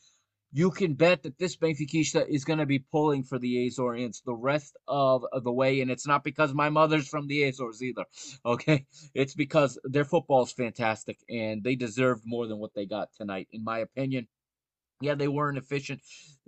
[0.57, 4.37] you can bet that this Benfica is going to be pulling for the Azorians the
[4.37, 5.81] rest of, of the way.
[5.81, 8.05] And it's not because my mother's from the Azores either.
[8.47, 8.87] Okay.
[9.15, 13.49] It's because their football is fantastic and they deserved more than what they got tonight,
[13.53, 14.29] in my opinion.
[15.01, 16.03] Yeah, they weren't efficient.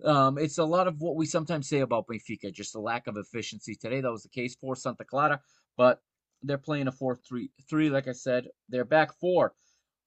[0.05, 3.17] Um, it's a lot of what we sometimes say about Benfica, just a lack of
[3.17, 3.75] efficiency.
[3.75, 5.41] Today, that was the case for Santa Clara,
[5.77, 6.01] but
[6.43, 8.49] they're playing a 4 3 3, like I said.
[8.69, 9.55] They're back four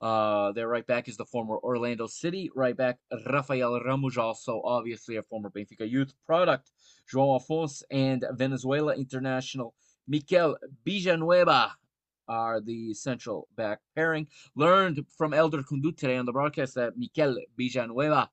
[0.01, 5.17] uh, their right back is the former Orlando City right back Rafael Ramos, also obviously
[5.17, 6.71] a former Benfica youth product.
[7.11, 9.73] João Afonso and Venezuela international
[10.07, 11.75] Mikel Villanueva
[12.27, 14.27] are the central back pairing.
[14.55, 18.29] Learned from Elder Kundu today on the broadcast that Mikel Villanueva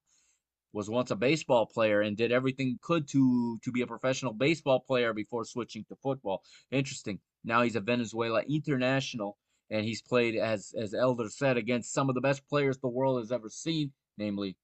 [0.72, 4.78] was once a baseball player and did everything could to to be a professional baseball
[4.78, 6.42] player before switching to football.
[6.70, 7.18] Interesting.
[7.44, 9.38] Now he's a Venezuela international
[9.70, 13.20] and he's played as as Elder said against some of the best players the world
[13.20, 14.56] has ever seen, namely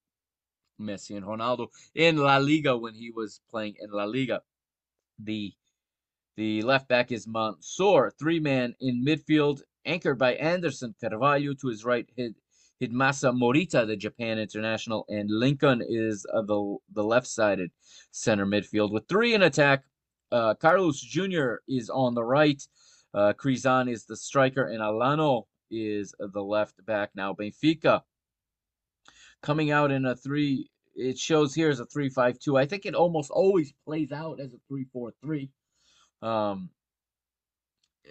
[0.81, 4.43] Messi and Ronaldo in La Liga when he was playing in La Liga.
[5.19, 5.53] The
[6.37, 11.85] the left back is Mansour, three man in midfield, anchored by Anderson Carvalho to his
[11.85, 12.09] right.
[12.17, 12.35] Hid,
[12.81, 17.71] Hidemasa Morita, the Japan international, and Lincoln is uh, the the left sided
[18.11, 19.85] center midfield with three in attack.
[20.33, 21.57] Uh, Carlos Jr.
[21.69, 22.67] is on the right.
[23.15, 27.11] Uh, Crysan is the striker, and Alano is the left back.
[27.15, 28.03] Now Benfica
[29.43, 30.71] coming out in a three.
[30.95, 32.57] It shows here as a three-five-two.
[32.57, 35.51] I think it almost always plays out as a three-four-three.
[36.21, 36.71] Um,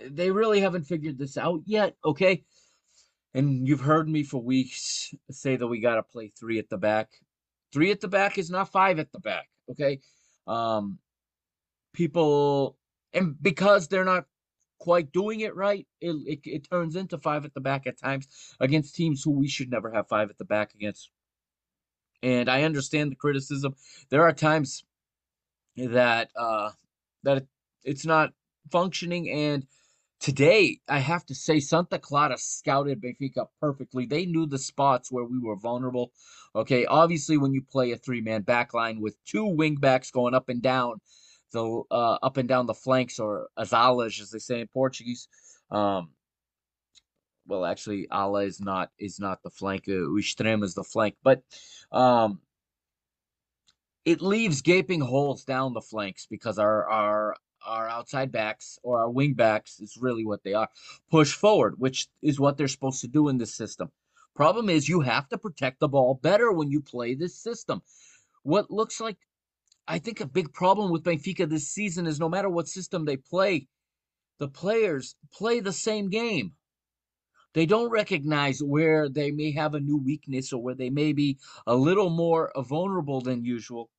[0.09, 1.95] they really haven't figured this out yet.
[2.03, 2.43] Okay,
[3.33, 6.77] and you've heard me for weeks say that we got to play three at the
[6.77, 7.09] back.
[7.71, 9.47] Three at the back is not five at the back.
[9.69, 9.99] Okay,
[10.47, 10.97] um,
[11.93, 12.77] people
[13.13, 14.25] and because they're not
[14.81, 18.27] quite doing it right, it, it, it turns into five at the back at times
[18.59, 21.11] against teams who we should never have five at the back against.
[22.23, 23.75] And I understand the criticism.
[24.09, 24.83] There are times
[25.77, 26.71] that uh,
[27.23, 27.47] that it,
[27.83, 28.33] it's not
[28.71, 29.67] functioning, and
[30.19, 34.07] today I have to say Santa Clara scouted Benfica perfectly.
[34.07, 36.11] They knew the spots where we were vulnerable.
[36.55, 40.49] Okay, obviously when you play a three-man back line with two wing backs going up
[40.49, 41.01] and down
[41.51, 45.27] the uh, up and down the flanks, or as alas, as they say in Portuguese.
[45.69, 46.09] Um,
[47.47, 49.85] well, actually, ala is not is not the flank.
[49.87, 51.43] Uh, is the flank, but
[51.91, 52.39] um,
[54.05, 57.35] it leaves gaping holes down the flanks because our our
[57.65, 60.69] our outside backs or our wing backs is really what they are
[61.09, 63.91] push forward, which is what they're supposed to do in this system.
[64.35, 67.81] Problem is, you have to protect the ball better when you play this system.
[68.43, 69.17] What looks like,
[69.91, 73.17] I think, a big problem with Benfica this season is no matter what system they
[73.17, 73.67] play,
[74.39, 76.53] the players play the same game.
[77.53, 81.39] They don't recognize where they may have a new weakness or where they may be
[81.67, 83.89] a little more vulnerable than usual.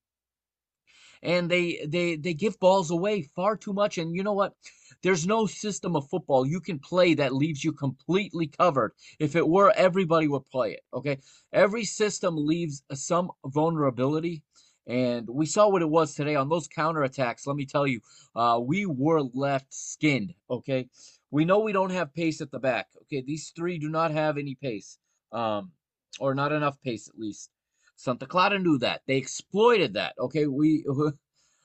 [1.22, 3.98] And they they they give balls away far too much.
[3.98, 4.54] And you know what?
[5.02, 8.92] There's no system of football you can play that leaves you completely covered.
[9.18, 10.80] If it were, everybody would play it.
[10.94, 11.18] Okay.
[11.52, 14.42] Every system leaves some vulnerability.
[14.86, 17.46] And we saw what it was today on those counterattacks.
[17.46, 18.00] Let me tell you,
[18.34, 20.34] uh, we were left skinned.
[20.50, 20.88] Okay.
[21.30, 22.88] We know we don't have pace at the back.
[23.02, 23.22] Okay.
[23.22, 24.98] These three do not have any pace,
[25.30, 25.72] um,
[26.18, 27.50] or not enough pace at least.
[27.96, 29.02] Santa Clara knew that.
[29.06, 30.14] They exploited that.
[30.18, 30.46] Okay.
[30.46, 30.84] We.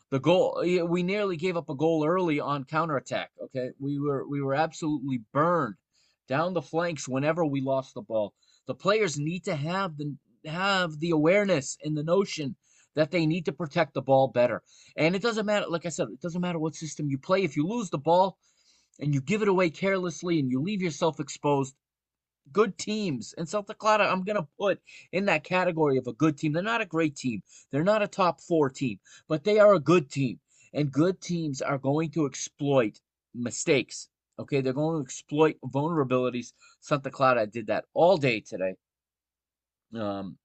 [0.09, 4.41] the goal we nearly gave up a goal early on counterattack okay we were we
[4.41, 5.75] were absolutely burned
[6.29, 8.33] down the flanks whenever we lost the ball
[8.67, 12.55] the players need to have the have the awareness and the notion
[12.97, 14.61] that they need to protect the ball better
[14.97, 17.55] and it doesn't matter like i said it doesn't matter what system you play if
[17.55, 18.37] you lose the ball
[18.99, 21.75] and you give it away carelessly and you leave yourself exposed
[22.51, 23.33] good teams.
[23.37, 24.79] And Santa Clara, I'm going to put
[25.11, 26.53] in that category of a good team.
[26.53, 29.79] They're not a great team, they're not a top four team, but they are a
[29.79, 30.39] good team.
[30.73, 32.99] And good teams are going to exploit
[33.33, 34.09] mistakes.
[34.39, 36.53] Okay, they're going to exploit vulnerabilities.
[36.81, 38.75] Santa Clara did that all day today.
[39.95, 40.37] Um,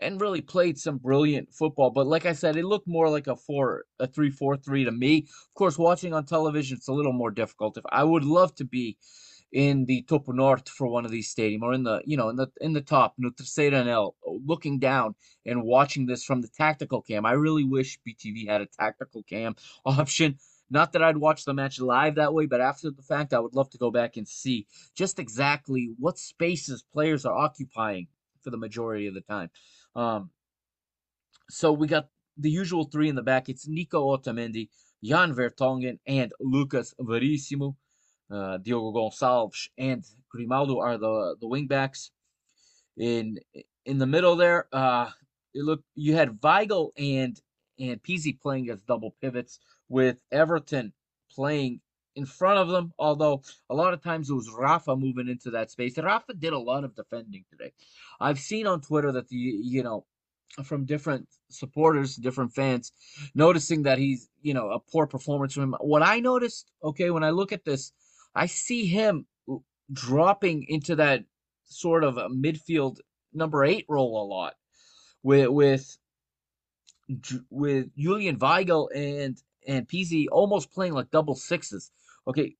[0.00, 1.90] and really played some brilliant football.
[1.90, 4.92] But like I said, it looked more like a four, a three, four, three to
[4.92, 5.26] me.
[5.28, 7.76] Of course, watching on television, it's a little more difficult.
[7.76, 8.96] If I would love to be
[9.52, 12.36] in the Topo Norte for one of these stadium or in the you know in
[12.36, 17.02] the in the top no anel uh, looking down and watching this from the tactical
[17.02, 20.38] cam i really wish btv had a tactical cam option
[20.70, 23.54] not that i'd watch the match live that way but after the fact i would
[23.54, 28.06] love to go back and see just exactly what spaces players are occupying
[28.42, 29.50] for the majority of the time
[29.96, 30.30] um
[31.48, 34.68] so we got the usual three in the back it's nico otamendi
[35.02, 37.76] jan vertonghen and lucas verissimo
[38.30, 42.10] uh, Diogo Gonçalves and Grimaldo are the the wingbacks.
[42.96, 43.38] In
[43.84, 45.10] in the middle there, uh,
[45.54, 47.40] it looked you had Weigl and
[47.78, 50.92] and Pizzi playing as double pivots with Everton
[51.30, 51.80] playing
[52.20, 52.92] in front of them.
[52.98, 55.98] Although a lot of times it was Rafa moving into that space.
[55.98, 57.72] Rafa did a lot of defending today.
[58.20, 60.04] I've seen on Twitter that the you know
[60.64, 62.92] from different supporters, different fans,
[63.34, 65.74] noticing that he's you know a poor performance from him.
[65.80, 67.92] What I noticed, okay, when I look at this,
[68.34, 69.26] I see him
[69.92, 71.24] dropping into that
[71.64, 72.98] sort of midfield
[73.32, 74.54] number eight role a lot
[75.22, 75.98] with with
[77.50, 81.90] with Julian Weigl and and Pizzi almost playing like double sixes.
[82.26, 82.56] Okay,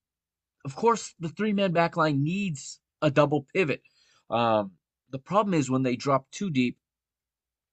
[0.64, 3.82] of course the three man back line needs a double pivot.
[4.30, 4.72] Um,
[5.10, 6.76] the problem is when they drop too deep,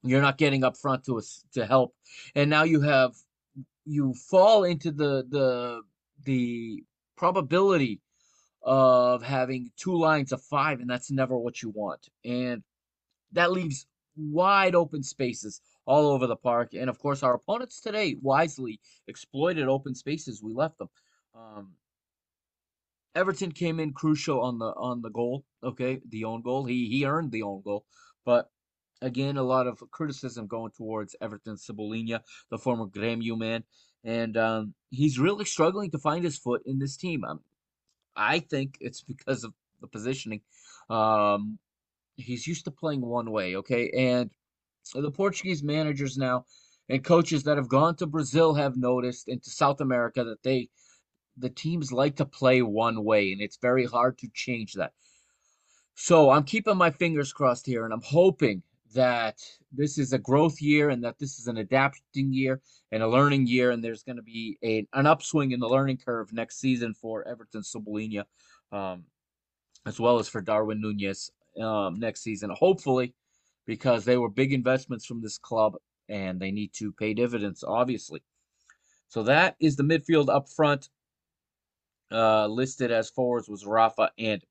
[0.03, 1.95] you're not getting up front to us to help,
[2.35, 3.13] and now you have
[3.85, 5.81] you fall into the the
[6.23, 6.83] the
[7.15, 8.01] probability
[8.61, 12.09] of having two lines of five, and that's never what you want.
[12.25, 12.63] And
[13.31, 16.73] that leaves wide open spaces all over the park.
[16.73, 20.43] And of course, our opponents today wisely exploited open spaces.
[20.43, 20.89] We left them.
[21.37, 21.73] Um,
[23.15, 25.45] Everton came in crucial on the on the goal.
[25.63, 26.65] Okay, the own goal.
[26.65, 27.85] He he earned the own goal,
[28.25, 28.49] but
[29.01, 33.63] again, a lot of criticism going towards Everton Cebolinha, the former Grêmio man,
[34.03, 37.23] and um, he's really struggling to find his foot in this team.
[37.23, 37.41] Um,
[38.15, 40.41] I think it's because of the positioning.
[40.89, 41.59] Um,
[42.15, 44.31] he's used to playing one way, okay, and
[44.93, 46.45] the Portuguese managers now
[46.89, 50.69] and coaches that have gone to Brazil have noticed into South America that they
[51.37, 54.93] the teams like to play one way, and it's very hard to change that.
[55.95, 58.63] So I'm keeping my fingers crossed here, and I'm hoping
[58.93, 62.61] that this is a growth year and that this is an adapting year
[62.91, 65.97] and a learning year, and there's going to be a, an upswing in the learning
[65.97, 68.23] curve next season for Everton Cebolinha,
[68.71, 69.03] um,
[69.85, 71.31] as well as for Darwin Nunez
[71.61, 73.13] um, next season, hopefully,
[73.65, 75.75] because they were big investments from this club
[76.09, 78.23] and they need to pay dividends, obviously.
[79.09, 80.89] So that is the midfield up front
[82.11, 84.41] uh, listed as forwards was Rafa and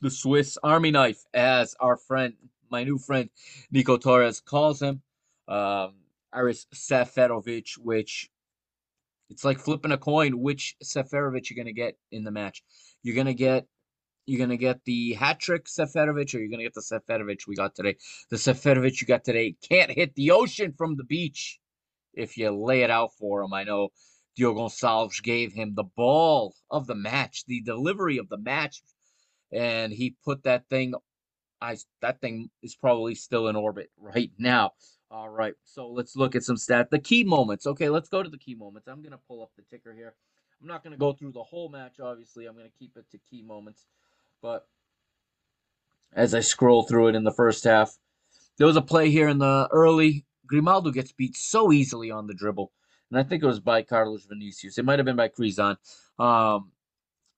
[0.00, 2.34] the Swiss Army knife, as our friend,
[2.70, 3.30] my new friend
[3.70, 5.02] Nico Torres calls him,
[5.48, 5.94] um,
[6.34, 8.30] Aris Seferovic, which
[9.30, 12.62] it's like flipping a coin which Seferovic you're gonna get in the match.
[13.02, 13.66] You're gonna get
[14.26, 17.74] you're gonna get the hat trick Seferovic, or you're gonna get the Seferovic we got
[17.74, 17.96] today.
[18.30, 21.58] The Seferovic you got today can't hit the ocean from the beach
[22.12, 23.54] if you lay it out for him.
[23.54, 23.88] I know
[24.36, 28.82] Diogo Gonçalves gave him the ball of the match, the delivery of the match,
[29.50, 30.94] and he put that thing.
[31.60, 34.72] I that thing is probably still in orbit right now.
[35.10, 36.90] All right, so let's look at some stats.
[36.90, 37.66] The key moments.
[37.66, 38.88] Okay, let's go to the key moments.
[38.88, 40.14] I'm gonna pull up the ticker here.
[40.60, 41.98] I'm not gonna go through the whole match.
[42.00, 43.86] Obviously, I'm gonna keep it to key moments,
[44.42, 44.66] but
[46.12, 47.96] as I scroll through it in the first half,
[48.58, 50.26] there was a play here in the early.
[50.46, 52.70] Grimaldo gets beat so easily on the dribble
[53.10, 54.78] and I think it was by Carlos Vinicius.
[54.78, 55.76] It might have been by Crysan.
[56.18, 56.72] Um,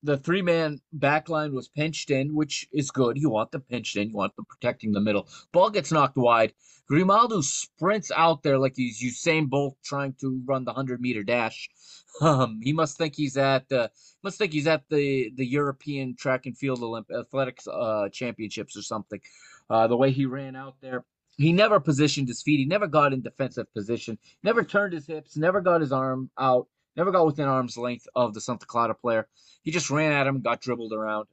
[0.03, 3.17] the three man back line was pinched in, which is good.
[3.17, 5.27] You want the pinched in, you want the protecting the middle.
[5.51, 6.53] Ball gets knocked wide.
[6.87, 11.69] Grimaldo sprints out there like he's Usain Bolt trying to run the hundred meter dash.
[12.21, 13.89] Um, he must think he's at the
[14.23, 18.81] must think he's at the the European Track and Field Olymp- Athletics uh, Championships or
[18.81, 19.21] something.
[19.69, 21.05] Uh, the way he ran out there,
[21.39, 22.59] he never positioned his feet.
[22.59, 24.17] He never got in defensive position.
[24.43, 25.37] Never turned his hips.
[25.37, 26.67] Never got his arm out.
[26.97, 29.25] Never got within arm's length of the Santa Clara player.
[29.63, 31.27] He just ran at him, got dribbled around.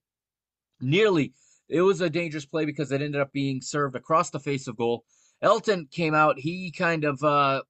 [0.80, 1.32] Nearly,
[1.68, 4.76] it was a dangerous play because it ended up being served across the face of
[4.76, 5.04] goal.
[5.42, 6.38] Helton came out.
[6.38, 7.62] He kind of, uh,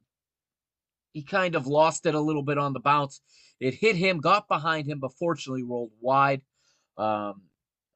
[1.14, 3.22] he kind of lost it a little bit on the bounce.
[3.60, 6.42] It hit him, got behind him, but fortunately rolled wide.
[6.98, 7.44] Um,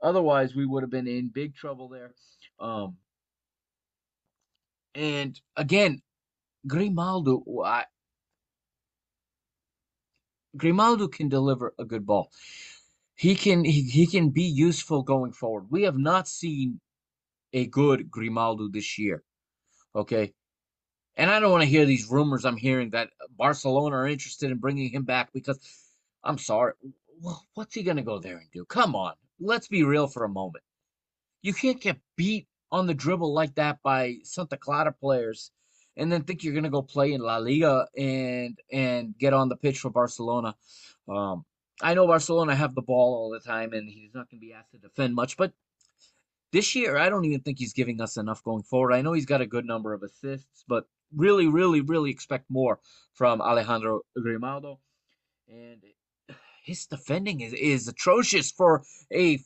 [0.03, 2.15] otherwise, we would have been in big trouble there.
[2.59, 2.97] Um,
[4.95, 6.03] and again,
[6.67, 7.85] Grimaldo, I,
[10.57, 12.31] Grimaldo can deliver a good ball.
[13.15, 15.67] He can he, he can be useful going forward.
[15.71, 16.81] We have not seen
[17.53, 19.23] a good Grimaldo this year.
[19.95, 20.33] Okay.
[21.17, 24.59] And I don't want to hear these rumors I'm hearing that Barcelona are interested in
[24.59, 25.59] bringing him back because
[26.25, 26.73] I'm sorry.
[27.55, 28.65] What's he going to go there and do?
[28.65, 29.13] Come on.
[29.39, 30.65] Let's be real for a moment.
[31.43, 35.51] You can't get beat on the dribble like that by Santa Clara players
[35.97, 39.49] and then think you're going to go play in La Liga and and get on
[39.49, 40.55] the pitch for Barcelona.
[41.09, 41.45] Um,
[41.83, 44.53] I know Barcelona have the ball all the time and he's not going to be
[44.53, 45.53] asked to defend much, but
[46.53, 48.93] this year I don't even think he's giving us enough going forward.
[48.93, 52.81] I know he's got a good number of assists, but really, really, really expect more
[53.15, 54.79] from Alejandro Grimaldo.
[55.49, 55.83] And
[56.63, 59.41] his defending is, is atrocious for a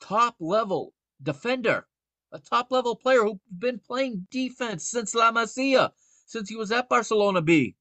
[0.00, 0.92] top level
[1.22, 1.86] defender
[2.34, 5.92] a top level player who's been playing defense since La Masia,
[6.26, 7.76] since he was at Barcelona B.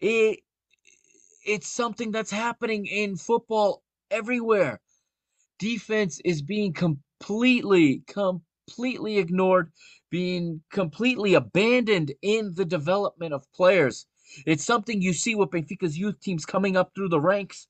[0.00, 0.40] It,
[1.44, 4.80] it's something that's happening in football everywhere.
[5.58, 9.72] Defense is being completely, completely ignored,
[10.10, 14.06] being completely abandoned in the development of players.
[14.46, 17.66] It's something you see with Benfica's youth teams coming up through the ranks.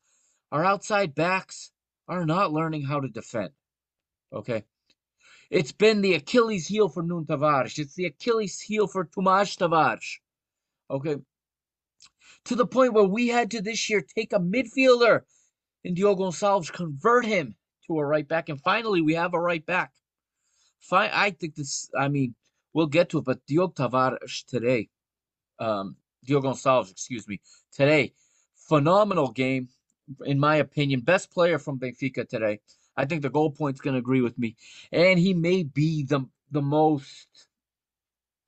[0.50, 1.70] Our outside backs
[2.06, 3.50] are not learning how to defend.
[4.32, 4.64] Okay.
[5.50, 7.78] It's been the Achilles heel for Nuno Tavares.
[7.78, 10.18] It's the Achilles heel for Tomas Tavares.
[10.90, 11.16] Okay.
[12.46, 15.22] To the point where we had to this year take a midfielder
[15.84, 17.54] and Diogo Gonçalves convert him
[17.86, 18.48] to a right back.
[18.48, 19.92] And finally, we have a right back.
[20.80, 22.34] Fine, I think this, I mean,
[22.72, 24.88] we'll get to it, but Diogo Tavares today,
[25.58, 27.40] um, Diogo Gonçalves, excuse me,
[27.72, 28.14] today,
[28.56, 29.68] phenomenal game.
[30.24, 32.60] in my opinion, best player from Benfica today.
[32.96, 34.56] I think the goal point's going to agree with me,
[34.90, 37.26] and he may be the the most.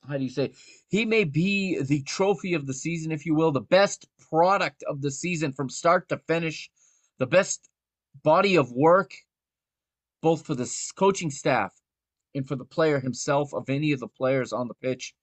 [0.06, 0.52] How do you say?
[0.88, 5.00] He may be the trophy of the season, if you will, the best product of
[5.00, 6.70] the season from start to finish,
[7.18, 7.70] the best
[8.22, 9.14] body of work,
[10.20, 11.72] both for the coaching staff
[12.34, 15.14] and for the player himself of any of the players on the pitch,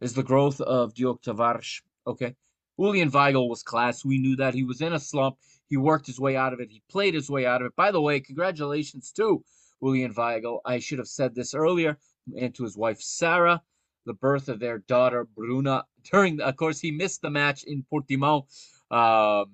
[0.00, 1.82] is the growth of Diogo Tavares.
[2.06, 2.34] Okay.
[2.78, 4.04] Julian Weigl was class.
[4.04, 4.54] We knew that.
[4.54, 5.36] He was in a slump.
[5.68, 6.70] He worked his way out of it.
[6.70, 7.76] He played his way out of it.
[7.76, 9.42] By the way, congratulations to
[9.82, 10.60] Julian Weigl.
[10.64, 11.98] I should have said this earlier,
[12.38, 13.62] and to his wife Sarah,
[14.04, 15.84] the birth of their daughter Bruna.
[16.10, 18.46] During, of course, he missed the match in Portimao,
[18.90, 19.52] um,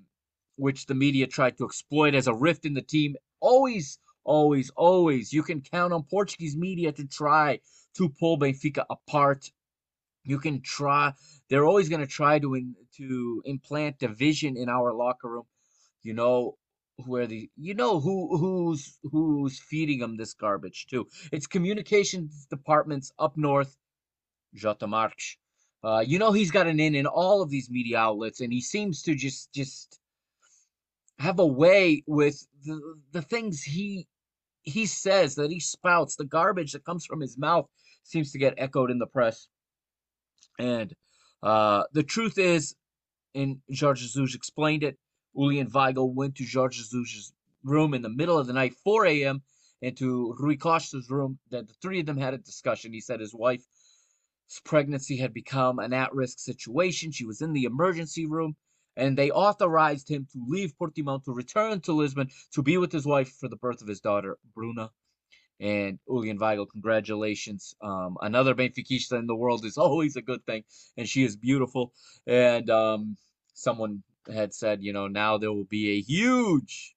[0.57, 3.17] which the media tried to exploit as a rift in the team.
[3.41, 7.61] Always, always, always, you can count on Portuguese media to try
[7.97, 9.51] to pull Benfica apart.
[10.25, 11.13] You can try.
[11.49, 15.45] They're always going to try to in, to implant division in our locker room.
[16.03, 16.57] You know
[17.07, 21.07] where the you know who who's who's feeding them this garbage too.
[21.33, 23.77] It's communications departments up north.
[24.55, 25.37] Jota Marques.
[25.85, 28.61] Uh, you know he's got an in in all of these media outlets, and he
[28.61, 30.01] seems to just just
[31.19, 32.81] have a way with the
[33.13, 34.09] the things he
[34.63, 37.67] he says that he spouts, the garbage that comes from his mouth
[38.03, 39.49] seems to get echoed in the press.
[40.59, 40.95] And
[41.43, 42.75] uh, the truth is,
[43.35, 44.99] and Jorge Jesus explained it,
[45.39, 47.33] Julian Weigl went to Jorge Jesus'
[47.63, 49.43] room in the middle of the night, 4 a.m.,
[49.81, 51.39] and to Rui Costa's room.
[51.51, 52.93] That the three of them had a discussion.
[52.93, 53.65] He said his wife's
[54.65, 57.13] pregnancy had become an at-risk situation.
[57.13, 58.57] She was in the emergency room,
[58.97, 63.07] and they authorized him to leave Portimao to return to Lisbon to be with his
[63.07, 64.91] wife for the birth of his daughter, Bruna.
[65.61, 67.75] And Julian Weigl, congratulations.
[67.81, 70.65] Um, another Benfiquista in the world is always a good thing,
[70.97, 71.93] and she is beautiful.
[72.27, 73.17] And um,
[73.55, 74.03] someone
[74.33, 76.95] had said, you know, now there will be a huge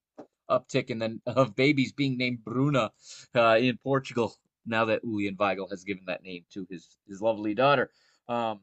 [0.50, 2.92] uptick in the of babies being named Bruna
[3.36, 7.54] uh, in Portugal now that Julian Weigl has given that name to his his lovely
[7.54, 7.90] daughter.
[8.28, 8.62] Um,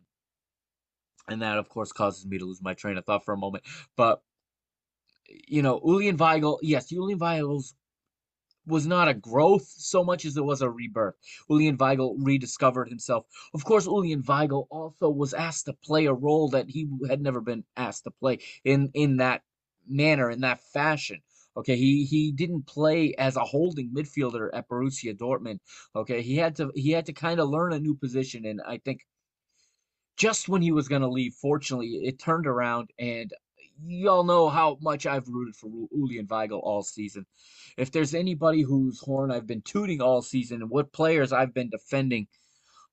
[1.28, 3.64] and that, of course, causes me to lose my train of thought for a moment.
[3.96, 4.22] But
[5.46, 7.74] you know, Julian Weigl, yes, Julian Weigl's
[8.68, 11.16] was not a growth so much as it was a rebirth.
[11.48, 13.26] Julian Weigl rediscovered himself.
[13.54, 17.40] Of course, Julian Weigl also was asked to play a role that he had never
[17.40, 19.42] been asked to play in in that
[19.86, 21.22] manner, in that fashion.
[21.56, 25.58] Okay, he he didn't play as a holding midfielder at Borussia Dortmund.
[25.96, 28.78] Okay, he had to he had to kind of learn a new position, and I
[28.78, 29.06] think
[30.16, 33.32] just when he was going to leave, fortunately, it turned around, and
[33.84, 37.26] y'all know how much I've rooted for Julian Weigl all season.
[37.76, 41.70] If there's anybody whose horn I've been tooting all season and what players I've been
[41.70, 42.26] defending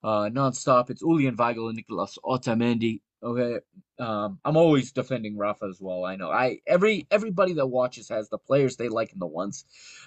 [0.03, 3.01] uh, nonstop, it's Julian Weigl and Nicolas Otamendi.
[3.23, 3.59] Okay,
[3.97, 6.05] um, I'm always defending Rafa as well.
[6.05, 6.29] I know.
[6.29, 9.65] I every everybody that watches has the players they like and the ones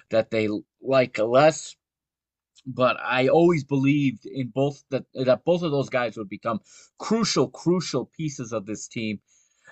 [0.09, 0.47] that they
[0.81, 1.75] like less.
[2.65, 6.61] But I always believed in both that that both of those guys would become
[6.97, 9.19] crucial, crucial pieces of this team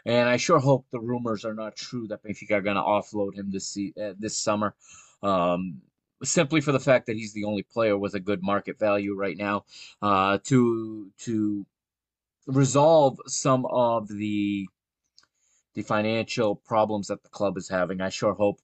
[0.08, 3.36] and I sure hope the rumors are not true that Benfica are going to offload
[3.36, 4.74] him this uh, this summer.
[5.22, 5.82] Um,
[6.24, 9.38] simply for the fact that he's the only player with a good market value right
[9.38, 9.66] now
[10.02, 11.66] uh, to to
[12.48, 14.68] resolve some of the
[15.76, 18.00] the financial problems that the club is having.
[18.00, 18.62] I sure hope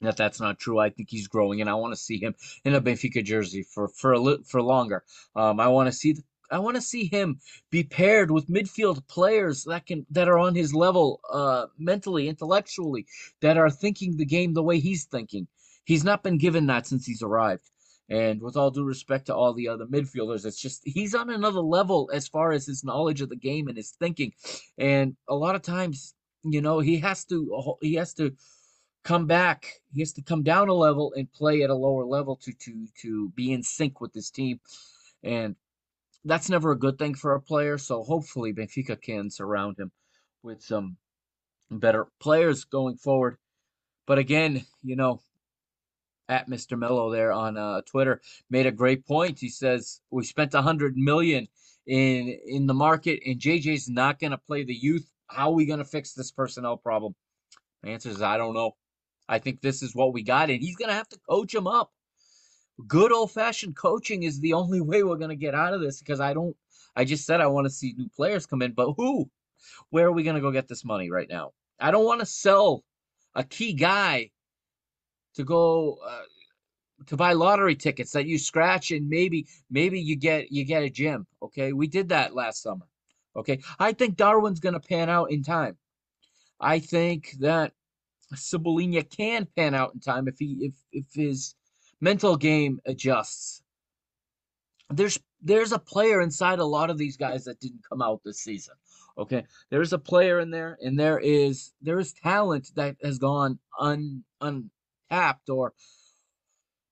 [0.00, 0.78] that that's not true.
[0.78, 3.88] I think he's growing, and I want to see him in a Benfica jersey for
[3.88, 5.02] for a for longer.
[5.34, 6.22] Um, I want to see the
[6.52, 7.40] I want to see him
[7.70, 13.06] be paired with midfield players that can that are on his level uh, mentally, intellectually,
[13.40, 15.48] that are thinking the game the way he's thinking.
[15.84, 17.70] He's not been given that since he's arrived.
[18.08, 21.60] And with all due respect to all the other midfielders, it's just he's on another
[21.60, 24.32] level as far as his knowledge of the game and his thinking.
[24.76, 28.34] And a lot of times, you know, he has to he has to
[29.02, 29.80] come back.
[29.94, 32.86] He has to come down a level and play at a lower level to to
[33.00, 34.60] to be in sync with this team.
[35.22, 35.56] And
[36.24, 37.78] that's never a good thing for a player.
[37.78, 39.90] So hopefully Benfica can surround him
[40.42, 40.96] with some
[41.70, 43.38] better players going forward.
[44.06, 45.20] But again, you know,
[46.28, 46.78] at Mr.
[46.78, 48.20] Mello there on uh, Twitter
[48.50, 49.38] made a great point.
[49.38, 51.48] He says we spent a hundred million
[51.86, 55.10] in in the market, and JJ's not going to play the youth.
[55.26, 57.14] How are we going to fix this personnel problem?
[57.82, 58.76] The answer is I don't know.
[59.28, 61.66] I think this is what we got, and he's going to have to coach him
[61.66, 61.92] up
[62.86, 65.98] good old fashioned coaching is the only way we're going to get out of this
[65.98, 66.56] because I don't,
[66.96, 69.30] I just said I want to see new players come in, but who?
[69.90, 71.52] Where are we going to go get this money right now?
[71.78, 72.84] I don't want to sell
[73.34, 74.30] a key guy
[75.34, 76.22] to go uh,
[77.06, 80.90] to buy lottery tickets that you scratch and maybe maybe you get you get a
[80.90, 81.26] gym.
[81.42, 82.86] Okay, we did that last summer.
[83.34, 85.76] Okay, I think Darwin's going to pan out in time.
[86.60, 87.72] I think that
[88.34, 91.54] Cebolinha can pan out in time if he if if his
[92.02, 93.62] mental game adjusts.
[94.90, 98.40] There's there's a player inside a lot of these guys that didn't come out this
[98.40, 98.74] season.
[99.16, 103.58] Okay, there's a player in there, and there is there is talent that has gone
[103.80, 105.72] un untapped or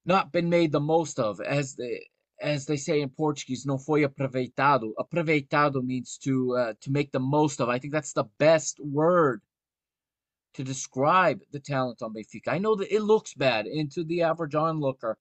[0.07, 2.01] not been made the most of, as the
[2.41, 4.95] as they say in Portuguese, não foi aproveitado.
[4.99, 7.69] Aproveitado means to uh, to make the most of.
[7.69, 9.43] I think that's the best word
[10.55, 12.49] to describe the talent on Benfica.
[12.49, 15.19] I know that it looks bad, and to the average onlooker,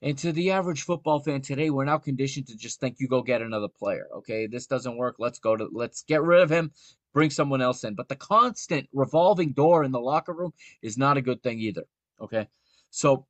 [0.00, 3.22] and to the average football fan today, we're now conditioned to just think you go
[3.22, 4.06] get another player.
[4.18, 5.16] Okay, this doesn't work.
[5.18, 6.70] Let's go to let's get rid of him,
[7.12, 7.94] bring someone else in.
[7.94, 10.52] But the constant revolving door in the locker room
[10.82, 11.84] is not a good thing either.
[12.20, 12.48] Okay,
[12.90, 13.26] so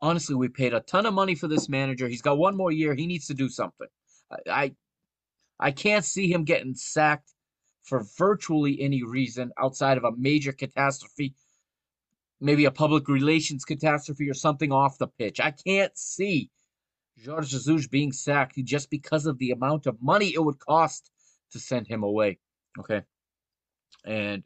[0.00, 2.08] honestly, we paid a ton of money for this manager.
[2.08, 2.94] He's got one more year.
[2.94, 3.88] He needs to do something.
[4.30, 4.74] I, I,
[5.58, 7.34] I can't see him getting sacked
[7.82, 11.34] for virtually any reason outside of a major catastrophe,
[12.40, 15.40] maybe a public relations catastrophe or something off the pitch.
[15.40, 16.50] I can't see
[17.24, 21.10] Jorge Jesus being sacked just because of the amount of money it would cost
[21.52, 22.38] to send him away.
[22.78, 23.02] Okay.
[24.04, 24.42] And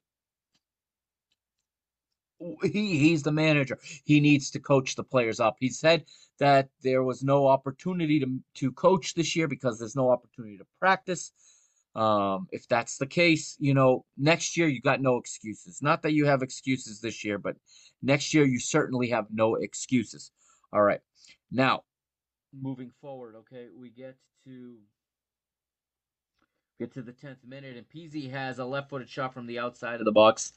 [2.62, 3.78] he he's the manager.
[4.04, 5.56] He needs to coach the players up.
[5.60, 6.04] He said
[6.38, 10.66] that there was no opportunity to to coach this year because there's no opportunity to
[10.78, 11.32] practice.
[11.94, 15.80] Um, if that's the case, you know, next year you got no excuses.
[15.80, 17.56] Not that you have excuses this year, but
[18.02, 20.32] next year you certainly have no excuses.
[20.72, 21.00] All right.
[21.52, 21.84] Now,
[22.52, 24.76] moving forward, okay, we get to
[26.80, 30.04] get to the 10th minute and Pizzi has a left-footed shot from the outside of
[30.04, 30.52] the box.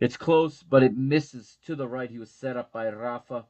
[0.00, 2.10] It's close, but it misses to the right.
[2.10, 3.44] He was set up by Rafa.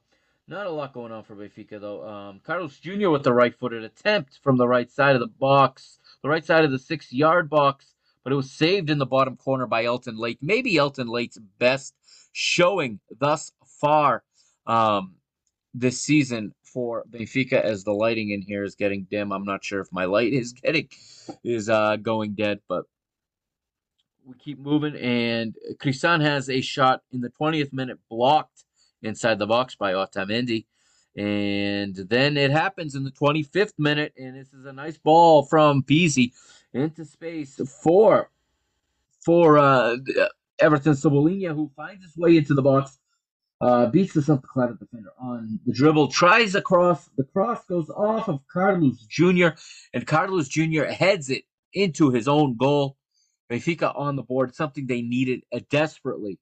[0.47, 2.07] Not a lot going on for Benfica, though.
[2.07, 3.09] Um, Carlos Jr.
[3.09, 6.65] with the right footed attempt from the right side of the box, the right side
[6.65, 10.17] of the six yard box, but it was saved in the bottom corner by Helton
[10.17, 10.39] Leite.
[10.41, 11.93] Maybe Helton Leite's best
[12.31, 14.23] showing thus far
[14.65, 15.13] um,
[15.75, 19.31] this season for Benfica as the lighting in here is getting dim.
[19.31, 20.89] I'm not sure if my light is getting
[21.43, 22.85] is uh, going dead, but
[24.25, 28.63] we keep moving, and Crysan has a shot in the 20th minute blocked
[29.03, 30.65] inside the box by Otamendi.
[31.17, 35.83] And then it happens in the 25th minute, and this is a nice ball from
[35.83, 36.33] Pizzi
[36.73, 38.29] into space for
[39.21, 39.97] for uh,
[40.59, 42.99] Everton Cebolinha, who finds his way into the box,
[43.61, 47.09] uh, beats the Santa Clara defender on the dribble, tries a cross.
[47.17, 49.49] The cross goes off of Carlos Jr.,
[49.93, 50.83] and Carlos Jr.
[50.83, 51.43] heads it
[51.73, 52.97] into his own goal.
[53.49, 56.39] Benfica on the board, something they needed desperately.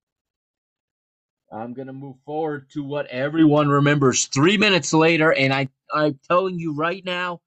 [1.54, 6.60] I'm gonna move forward to what everyone remembers three minutes later, and I I'm telling
[6.60, 7.42] you right now,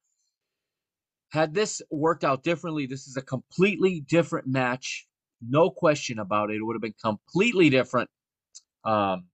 [1.31, 5.07] had this worked out differently, this is a completely different match.
[5.43, 6.57] No question about it.
[6.57, 8.11] It would have been completely different.
[8.85, 9.27] Um,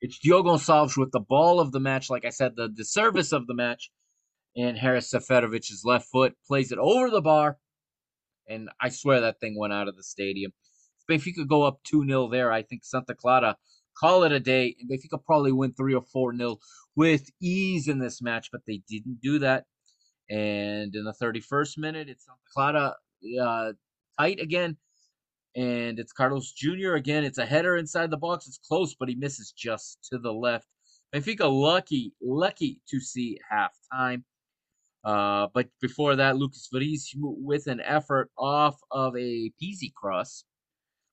[0.00, 2.10] it's Diogo Gonçalves with the ball of the match.
[2.10, 3.90] Like I said, the, the service of the match.
[4.56, 7.58] And Haris Seferovic's left foot plays it over the bar
[8.48, 10.52] and I swear that thing went out of the stadium.
[11.08, 13.56] If Benfica go up 2 0 there, I think Santa Clara
[13.98, 14.76] call it a day.
[14.80, 16.58] And Benfica probably win 3 or 4 0
[16.96, 19.64] with ease in this match, but they didn't do that.
[20.30, 22.94] And in the 31st minute, it's Santa Clara
[23.40, 23.72] uh,
[24.18, 24.76] tight again.
[25.56, 26.94] And it's Carlos Jr.
[26.94, 27.24] again.
[27.24, 28.46] It's a header inside the box.
[28.46, 30.66] It's close, but he misses just to the left.
[31.14, 34.24] Benfica lucky, lucky to see halftime.
[35.04, 40.44] Uh, but before that, Lucas Veríssimo with an effort off of a Pizzi cross.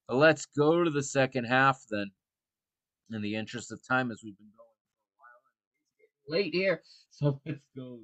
[0.08, 2.12] Let's go to the second half then,
[3.12, 4.70] in the interest of time, as we've been going
[5.18, 6.39] for a while.
[6.39, 7.99] Late here, so let's go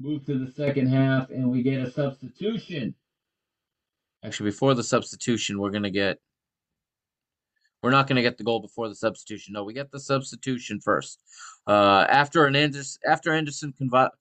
[0.00, 2.94] Move to the second half, and we get a substitution.
[4.24, 6.18] Actually, before the substitution, we're going to get
[7.82, 9.54] we're not going to get the goal before the substitution.
[9.54, 11.20] No, we get the substitution first.
[11.66, 13.72] Uh, after an Anderson, after Anderson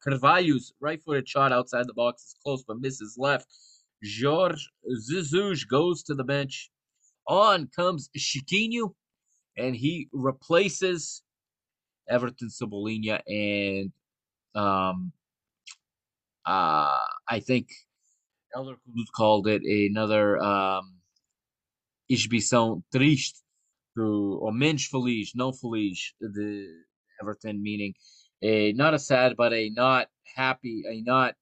[0.03, 3.47] Carvalho's right-footed shot outside the box is close but misses left.
[4.03, 4.61] Jorge
[5.05, 6.69] Jesus goes to the bench.
[7.27, 8.93] On comes Chiquinho,
[9.57, 11.23] and he replaces
[12.07, 13.21] Everton Cebolinha.
[13.27, 13.91] And
[14.55, 15.11] um,
[16.45, 17.67] uh, I think
[18.55, 20.95] Elder Cruz called it another um,
[22.09, 23.41] exibição triste
[23.95, 26.85] do, or menos feliz, não feliz, de
[27.21, 27.93] Everton, meaning
[28.41, 31.35] a not a sad, but a not happy, a not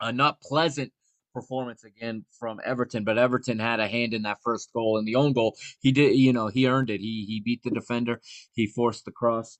[0.00, 0.92] a not pleasant
[1.40, 3.04] performance again from Everton.
[3.04, 5.56] But Everton had a hand in that first goal and the own goal.
[5.80, 7.00] He did, you know, he earned it.
[7.00, 8.20] He he beat the defender.
[8.52, 9.58] He forced the cross.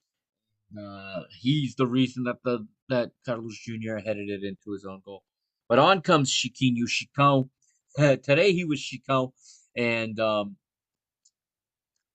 [0.77, 3.97] Uh, he's the reason that the that Carlos Jr.
[4.05, 5.22] headed it into his own goal.
[5.68, 7.51] But on comes Chiquinho Chicão
[7.97, 9.33] today he was Chicão,
[9.77, 10.57] and um,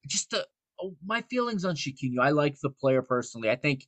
[0.07, 0.45] just the,
[0.81, 2.21] oh, my feelings on Chiquinho.
[2.21, 3.49] I like the player personally.
[3.49, 3.87] I think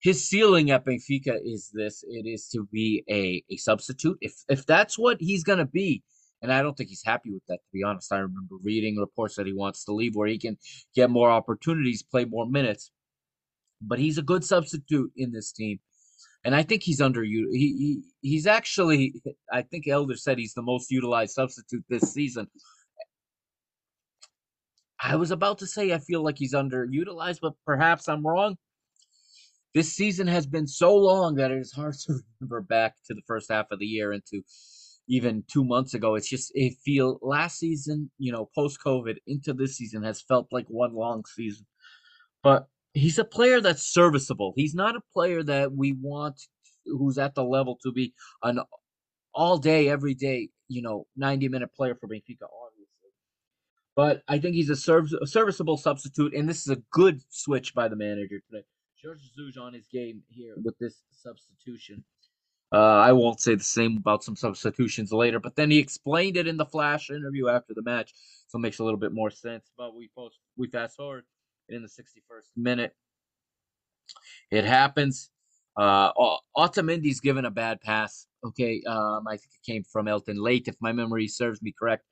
[0.00, 4.18] his ceiling at Benfica is this: it is to be a a substitute.
[4.20, 6.02] If if that's what he's gonna be,
[6.42, 7.56] and I don't think he's happy with that.
[7.56, 10.56] To be honest, I remember reading reports that he wants to leave where he can
[10.94, 12.90] get more opportunities, play more minutes.
[13.80, 15.78] But he's a good substitute in this team
[16.44, 17.50] and I think he's under you.
[17.52, 19.20] He, he he's actually.
[19.52, 22.48] I think Elder said he's the most utilized substitute this season.
[25.00, 28.56] I was about to say I feel like he's underutilized, but perhaps I'm wrong.
[29.74, 33.22] This season has been so long that it is hard to remember back to the
[33.26, 34.42] first half of the year and to
[35.08, 36.14] even two months ago.
[36.14, 40.48] It's just it feel last season, you know, post COVID into this season has felt
[40.52, 41.66] like one long season.
[42.42, 44.52] But he's a player that's serviceable.
[44.56, 46.40] He's not a player that we want
[46.84, 48.60] who's at the level to be an
[49.34, 53.10] all day, every day, you know, 90 minute player for Benfica, obviously.
[53.94, 57.74] But I think he's a, serv- a serviceable substitute, and this is a good switch
[57.74, 58.64] by the manager today.
[59.02, 62.04] Jorge Jesus on his game here with this substitution.
[62.70, 66.46] Uh, I won't say the same about some substitutions later, but then he explained it
[66.46, 68.12] in the flash interview after the match,
[68.46, 69.70] so it makes a little bit more sense.
[69.76, 71.24] But we post we fast forward
[71.68, 72.94] in the 61st minute.
[74.50, 75.30] It happens.
[75.76, 76.12] Uh,
[76.56, 78.26] Otamendi's given a bad pass.
[78.44, 82.04] Okay, um, I think it came from Helton Leite, if my memory serves me correct,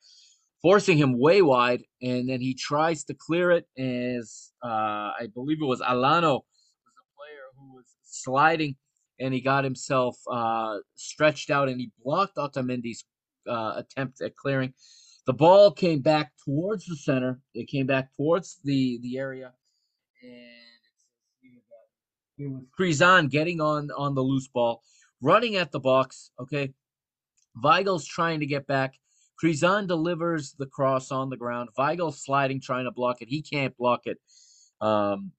[0.63, 3.67] forcing him way wide, and then he tries to clear it.
[3.77, 6.43] As uh, I believe it was Alano,
[6.87, 7.87] was a player who was
[8.23, 8.77] sliding,
[9.21, 13.05] and he got himself uh, stretched out, and he blocked Otamendi's
[13.49, 14.73] uh, attempt at clearing.
[15.27, 17.41] The ball came back towards the center.
[17.55, 19.53] It came back towards the the area,
[20.23, 20.33] and
[22.39, 22.49] it
[22.79, 24.83] was getting on on the loose ball,
[25.21, 26.31] running at the box.
[26.39, 26.73] Okay,
[27.63, 28.95] Weigl's trying to get back.
[29.43, 31.69] Crysan delivers the cross on the ground.
[31.79, 33.29] Weigl sliding, trying to block it.
[33.29, 34.19] He can't block it.
[34.81, 35.33] Um,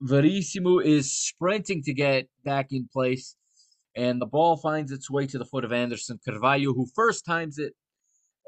[0.00, 3.36] Verissimo is sprinting to get back in place,
[3.96, 7.58] and the ball finds its way to the foot of Anderson Carvalho, who first times
[7.58, 7.74] it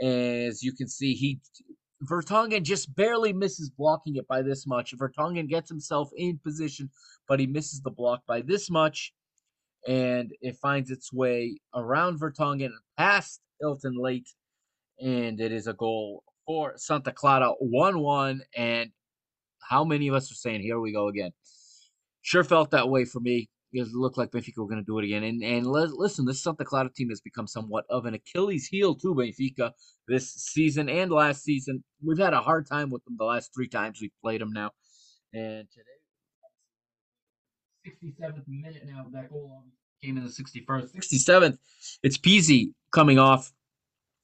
[0.03, 1.41] as you can see, he
[2.03, 4.95] Vertonghen just barely misses blocking it by this much.
[4.97, 6.91] Vertonghen gets himself in position,
[7.29, 9.12] but he misses the block by this much,
[9.87, 14.35] and it finds its way around Vertonghen past Helton Leite,
[15.01, 18.43] and it is a goal for Santa Clara 1 1.
[18.57, 18.91] And
[19.69, 21.31] how many of us are saying, here we go again?
[22.23, 25.05] Sure felt that way for me it looked like Benfica were going to do it
[25.05, 25.25] again.
[25.25, 29.15] And and listen, this Santa Clara team has become somewhat of an Achilles heel to
[29.15, 29.73] Benfica
[30.07, 31.83] this season and last season.
[32.03, 34.71] We've had a hard time with them the last three times we've played them now.
[35.33, 35.85] And today,
[37.91, 39.65] 67th minute now, that goal
[40.03, 40.95] came in the 61st.
[40.95, 41.59] 67th,
[42.05, 43.53] it's Pizzi coming off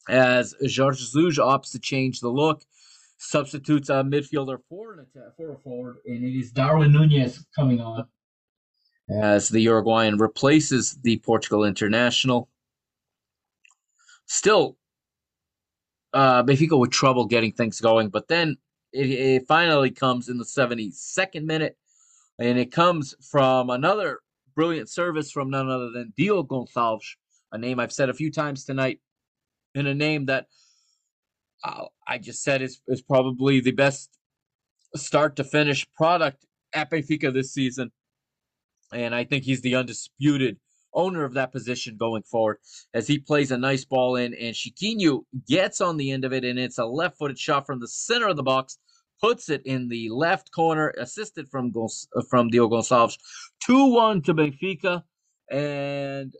[0.08, 2.62] as Jorge Jesus opts to change the look.
[3.22, 7.80] Substitutes a midfielder for an attack, for a forward, and it is Darwin Nunez coming
[7.80, 8.06] on
[9.10, 12.48] as the Uruguayan replaces the Portugal international.
[14.26, 14.76] Still,
[16.12, 18.56] uh, Benfica with trouble getting things going, but then
[18.92, 21.76] it, it finally comes in the 72nd minute,
[22.38, 24.20] and it comes from another
[24.54, 27.16] brilliant service from none other than Diogo Gonçalves,
[27.52, 29.00] a name I've said a few times tonight,
[29.74, 30.46] and a name that
[31.64, 34.10] I just said is, is probably the best
[34.96, 37.90] start to finish product at Benfica this season.
[38.92, 40.58] And I think he's the undisputed
[40.92, 42.58] owner of that position going forward
[42.94, 46.44] as he plays a nice ball in and Chiquinho gets on the end of it
[46.44, 48.76] and it's a left-footed shot from the center of the box
[49.20, 51.72] puts it in the left corner assisted from
[52.28, 53.18] from Diogo Gonçalves
[53.68, 55.02] 2-1 to Benfica.
[55.50, 56.34] And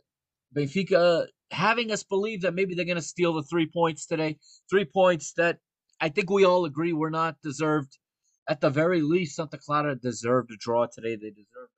[0.55, 4.37] Benfica having us believe that maybe they're going to steal the 3 points today
[4.69, 5.57] 3 points that
[5.99, 7.97] I think we all agree were not deserved
[8.47, 11.71] at the very least Santa Clara deserved a draw today they deserved.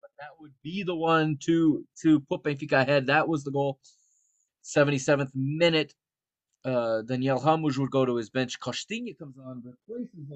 [0.00, 3.06] But that would be the one to to put Benfica ahead.
[3.06, 3.78] That was the goal.
[4.64, 5.94] 77th minute.
[6.64, 8.60] Uh, Daniel Ramos would go to his bench.
[8.60, 10.28] Costinha comes on, replaces.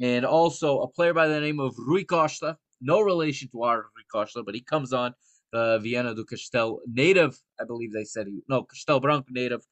[0.00, 2.56] And also a player by the name of Rui Costa.
[2.80, 5.14] No relation to our Rui Costa, but he comes on.
[5.54, 9.62] Uh, Viana do Castelo native, I believe they said he no Castelo Branco native.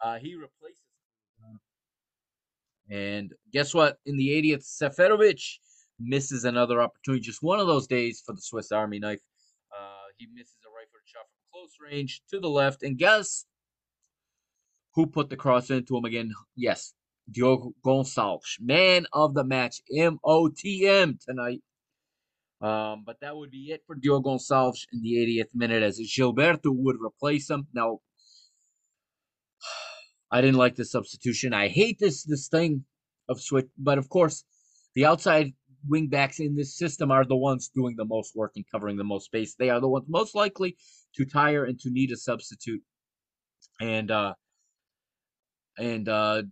[0.00, 0.82] Uh, he replaces.
[2.90, 3.96] And guess what?
[4.04, 5.40] In the 80th, Seferovic
[5.98, 7.22] misses another opportunity.
[7.22, 9.20] Just one of those days for the Swiss Army knife.
[9.72, 12.82] Uh, he misses a right shot from close range to the left.
[12.82, 13.46] And guess
[14.94, 16.32] who put the cross into him again?
[16.54, 16.92] Yes,
[17.30, 21.62] Diogo Gonçalves, man of the match, MOTM tonight.
[22.62, 26.70] Um, but that would be it for Diogo Gonçalves in the 80th minute as Gilberto
[26.70, 27.66] would replace him.
[27.74, 27.98] Now,
[30.30, 31.52] I didn't like the substitution.
[31.52, 32.84] I hate this this thing
[33.28, 34.44] of switch, but of course,
[34.94, 35.52] the outside
[35.88, 39.04] wing backs in this system are the ones doing the most work and covering the
[39.04, 39.56] most space.
[39.56, 40.76] They are the ones most likely
[41.16, 42.82] to tire and to need a substitute.
[43.80, 44.34] And uh
[45.76, 46.42] and uh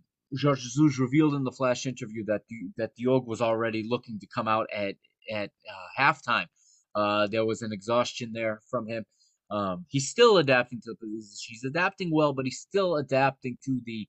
[0.41, 4.27] Jorge Jesus revealed in the flash interview that the, that Diogo was already looking to
[4.27, 4.95] come out at
[5.29, 6.47] at uh, halftime.
[6.95, 9.05] Uh, there was an exhaustion there from him.
[9.49, 11.53] Um, he's still adapting to the position.
[11.53, 14.07] He's adapting well, but he's still adapting to the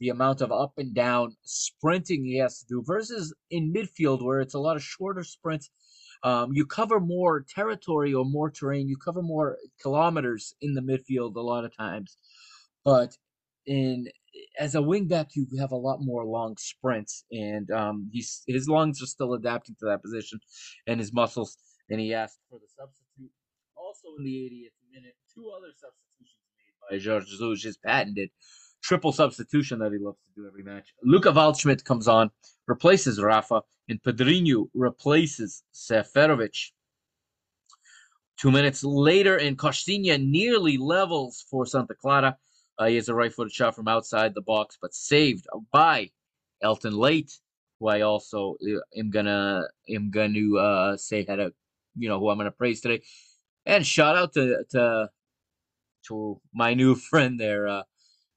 [0.00, 4.40] the amount of up and down sprinting he has to do versus in midfield where
[4.40, 5.70] it's a lot of shorter sprints.
[6.24, 8.88] Um, you cover more territory or more terrain.
[8.88, 12.16] You cover more kilometers in the midfield a lot of times,
[12.84, 13.16] but
[13.66, 14.06] in
[14.58, 19.02] as a wingback, you have a lot more long sprints, and um, he's his lungs
[19.02, 20.40] are still adapting to that position,
[20.86, 21.56] and his muscles.
[21.90, 23.30] And he asked for the substitute.
[23.76, 28.30] Also in the 80th minute, two other substitutions made by Jorge Jesus, his patented
[28.82, 30.88] triple substitution that he loves to do every match.
[31.02, 32.30] Luca Waldschmidt comes on,
[32.66, 36.72] replaces Rafa, and Pedrinho replaces Seferovic.
[38.38, 42.36] Two minutes later, and Costinha nearly levels for Santa Clara.
[42.78, 46.10] Uh, he has a right-footed shot from outside the box, but saved by
[46.62, 47.38] Helton Leite,
[47.78, 51.52] who I also uh, am gonna am gonna uh, say had a
[51.96, 53.02] you know who I'm gonna praise today,
[53.66, 55.10] and shout out to to
[56.08, 57.82] to my new friend there, uh,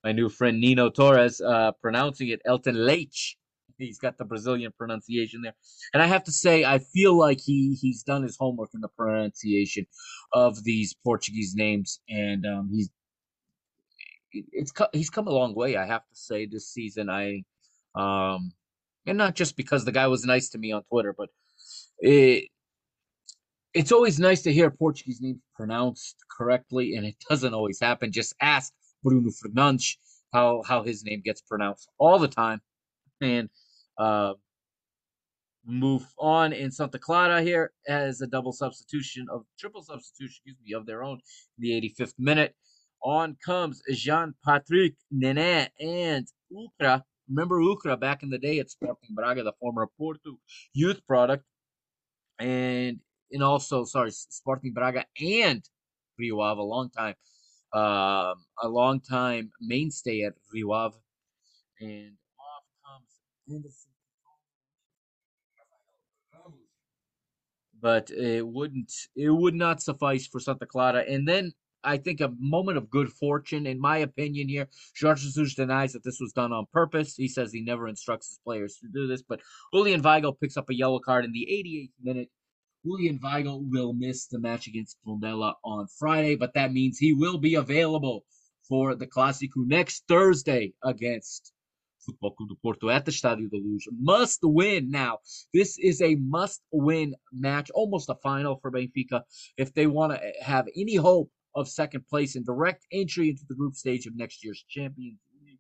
[0.04, 3.36] my new friend Nino Torres, uh, pronouncing it Elton Leite.
[3.80, 5.54] He's got the Brazilian pronunciation there,
[5.94, 8.88] and I have to say I feel like he he's done his homework in the
[8.88, 9.86] pronunciation
[10.34, 12.90] of these Portuguese names, and um, he's
[14.32, 15.78] it's he's come a long way.
[15.78, 17.10] I have to say this season.
[17.10, 17.44] I
[17.96, 18.52] um,
[19.06, 21.30] and not just because the guy was nice to me on Twitter, but
[22.00, 22.50] it
[23.74, 28.12] it's always nice to hear Portuguese names pronounced correctly, and it doesn't always happen.
[28.12, 28.74] Just ask
[29.04, 29.96] Bruno Fernandes
[30.34, 32.62] how how his name gets pronounced all the time,
[33.22, 33.50] and
[33.98, 34.34] uh,
[35.66, 40.74] move on in Santa Clara here as a double substitution of triple substitution, excuse me,
[40.74, 41.20] of their own
[41.58, 42.56] in the 85th minute.
[43.08, 47.04] On comes Jean Patrick Nene and Ukra.
[47.30, 50.38] Remember Ukra back in the day at Sporting Braga, the former Porto
[50.74, 51.46] youth product,
[52.38, 53.00] and
[53.32, 55.64] and also sorry Sporting Braga and
[56.20, 57.16] Rio Ave, a long time,
[57.72, 60.98] um, a long time mainstay at Rio Ave,
[61.80, 63.92] and off comes Anderson.
[67.80, 71.54] But it wouldn't, it would not suffice for Santa Clara, and then
[71.84, 74.50] I think, a moment of good fortune, in my opinion.
[74.50, 74.68] Here,
[75.00, 77.16] Jorge Jesus denies that this was done on purpose.
[77.16, 79.22] He says he never instructs his players to do this.
[79.22, 79.42] But
[79.74, 82.30] Julian Weigl picks up a yellow card in the 88th minute.
[82.86, 87.38] Julian Weigl will miss the match against Tondela on Friday, but that means he will
[87.38, 88.24] be available
[88.68, 91.54] for the Clásico next Thursday against
[92.22, 93.88] Clube do Porto at the Estádio da Luz.
[93.92, 95.20] Must win now.
[95.54, 99.24] This is a must win match, almost a final for Benfica
[99.58, 103.44] if they want to eh, have any hope of second place and direct entry into
[103.50, 105.58] the group stage of next year's Champions League.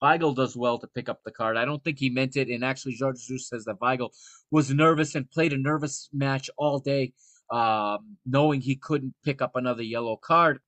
[0.00, 1.56] Weigl does well to pick up the card.
[1.56, 2.48] I don't think he meant it.
[2.48, 4.10] And actually, Jorge Jesus says that Weigl
[4.52, 7.12] was nervous and played a nervous match all day,
[7.50, 10.60] um, knowing he couldn't pick up another yellow card.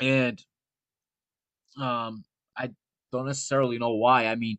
[0.00, 0.40] And
[1.80, 2.24] um,
[2.56, 2.70] I
[3.10, 4.28] don't necessarily know why.
[4.28, 4.58] I mean,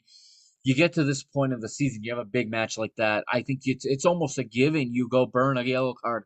[0.64, 3.24] you get to this point of the season, you have a big match like that.
[3.32, 4.94] I think it's it's almost a given.
[4.94, 6.26] You go burn a yellow card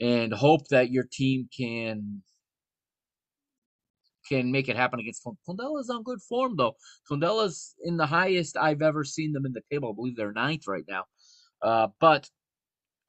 [0.00, 2.22] and hope that your team can
[4.28, 5.80] can make it happen against Tondela.
[5.80, 6.76] is on good form though.
[7.10, 9.90] Tondela's in the highest I've ever seen them in the table.
[9.90, 11.04] I believe they're ninth right now.
[11.62, 12.30] Uh, but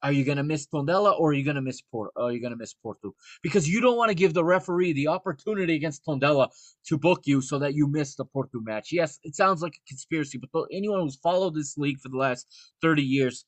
[0.02, 2.10] are you going to miss Tondela or are you going to miss Porto?
[2.16, 3.14] Are you going to miss Porto?
[3.40, 6.48] Because you don't want to give the referee the opportunity against Tondela
[6.86, 8.88] to book you so that you miss the Porto match.
[8.90, 12.48] Yes, it sounds like a conspiracy, but anyone who's followed this league for the last
[12.82, 13.44] 30 years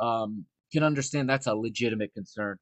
[0.00, 2.56] um, can understand that's a legitimate concern.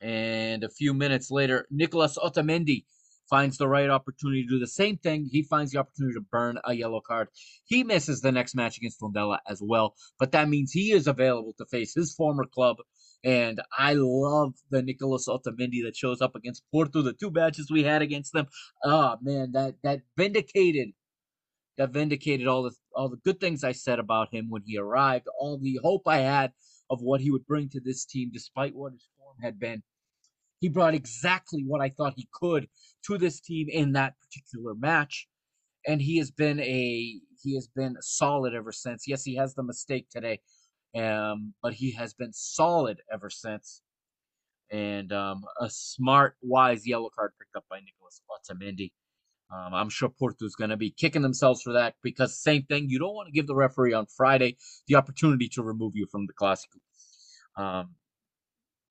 [0.00, 2.84] And a few minutes later, Nicolas Otamendi
[3.28, 5.28] finds the right opportunity to do the same thing.
[5.30, 7.28] He finds the opportunity to burn a yellow card.
[7.64, 11.54] He misses the next match against Tondela as well, but that means he is available
[11.58, 12.76] to face his former club.
[13.24, 17.00] And I love the Nicolas Otamendi that shows up against Porto.
[17.00, 18.46] The two matches we had against them,
[18.84, 20.90] oh man, that that vindicated,
[21.78, 25.26] that vindicated all the all the good things I said about him when he arrived.
[25.40, 26.52] All the hope I had
[26.90, 29.08] of what he would bring to this team, despite what his
[29.42, 29.82] had been.
[30.60, 32.68] He brought exactly what I thought he could
[33.06, 35.28] to this team in that particular match.
[35.86, 39.04] And he has been a he has been solid ever since.
[39.06, 40.40] Yes, he has the mistake today,
[40.96, 43.82] um, but he has been solid ever since.
[44.72, 48.92] And um, a smart, wise yellow card picked up by Nicolas Otamendi.
[49.54, 52.86] Um, I'm sure Porto's going to be kicking themselves for that because same thing.
[52.88, 54.56] You don't want to give the referee on Friday
[54.88, 56.80] the opportunity to remove you from the Clásico.
[57.56, 57.90] Um,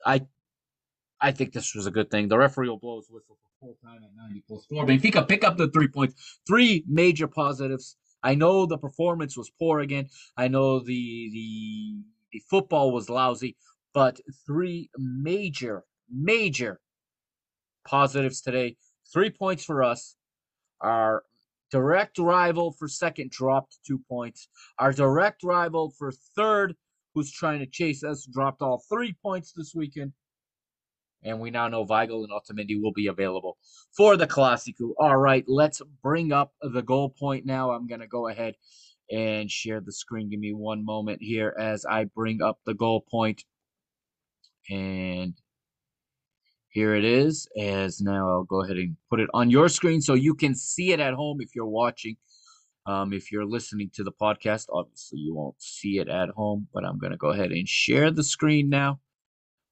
[0.06, 0.22] I
[1.24, 2.28] I think this was a good thing.
[2.28, 4.86] The referee will blow his whistle for full time at 90 plus four.
[4.86, 6.40] Benfica pick up the three points.
[6.46, 7.96] Three major positives.
[8.22, 10.10] I know the performance was poor again.
[10.36, 12.04] I know the the
[12.34, 13.56] the football was lousy,
[13.94, 16.82] but three major major
[17.88, 18.76] positives today.
[19.12, 20.18] Three points for us.
[20.82, 21.24] Our
[21.72, 24.50] direct rival for second dropped two points.
[24.78, 26.76] Our direct rival for third,
[27.14, 30.12] who's trying to chase us, dropped all three points this weekend.
[31.24, 33.58] And we now know Weigl and Otamendi will be available
[33.96, 34.92] for the Clásico.
[35.00, 37.72] All right, let's bring up the goal point now.
[37.72, 38.56] I'm going to go ahead
[39.10, 40.30] and share the screen.
[40.30, 43.44] Give me one moment here as I bring up the goal point.
[44.70, 45.34] And
[46.70, 47.48] here it is.
[47.58, 50.92] As now I'll go ahead and put it on your screen so you can see
[50.92, 52.18] it at home if you're watching.
[52.86, 56.84] Um, if you're listening to the podcast, obviously you won't see it at home, but
[56.84, 59.00] I'm going to go ahead and share the screen now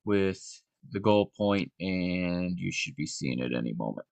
[0.06, 4.07] with the goal point, and you should be seeing it any moment.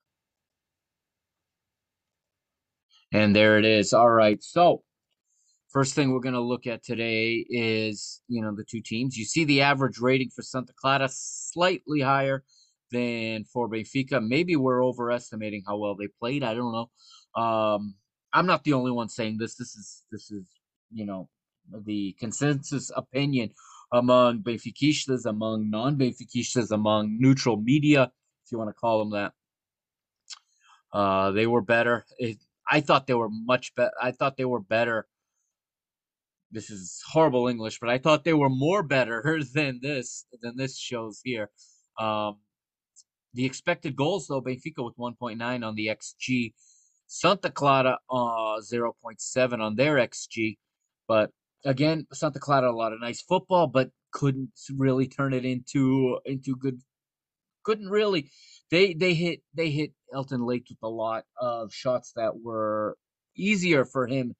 [3.11, 3.91] And there it is.
[3.93, 4.41] All right.
[4.43, 4.83] So,
[5.69, 9.17] first thing we're going to look at today is, you know, the two teams.
[9.17, 12.43] You see the average rating for Santa Clara slightly higher
[12.91, 14.25] than for Benfica.
[14.25, 16.43] Maybe we're overestimating how well they played.
[16.43, 17.41] I don't know.
[17.41, 17.95] Um,
[18.33, 19.55] I'm not the only one saying this.
[19.55, 20.45] This is this is
[20.91, 21.29] you know
[21.85, 23.51] the consensus opinion
[23.91, 28.11] among Benfiquistas, among non-Benfiquistas, among neutral media,
[28.45, 29.33] if you want to call them that.
[30.91, 32.05] Uh, they were better.
[32.17, 32.37] It,
[32.69, 33.91] I thought they were much better.
[34.01, 35.07] I thought they were better.
[36.51, 40.77] This is horrible English, but I thought they were more better than this than this
[40.77, 41.49] shows here.
[41.99, 42.37] Um,
[43.33, 46.53] the expected goals though, Benfica with 1.9 on the xG,
[47.07, 50.57] Santa Clara uh 0.7 on their xG,
[51.07, 51.31] but
[51.65, 56.55] again, Santa Clara a lot of nice football, but couldn't really turn it into into
[56.55, 56.79] good.
[57.63, 58.31] Couldn't really.
[58.71, 62.97] They they hit they hit Helton Leite with a lot of shots that were
[63.35, 64.35] easier for him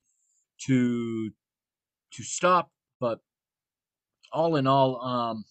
[0.67, 1.32] to
[2.13, 3.20] to stop, but
[4.32, 5.43] all in all, um,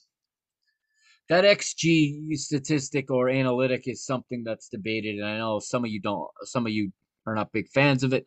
[1.28, 6.00] that XG statistic or analytic is something that's debated, and I know some of you
[6.00, 6.28] don't.
[6.44, 6.92] Some of you
[7.26, 8.26] are not big fans of it.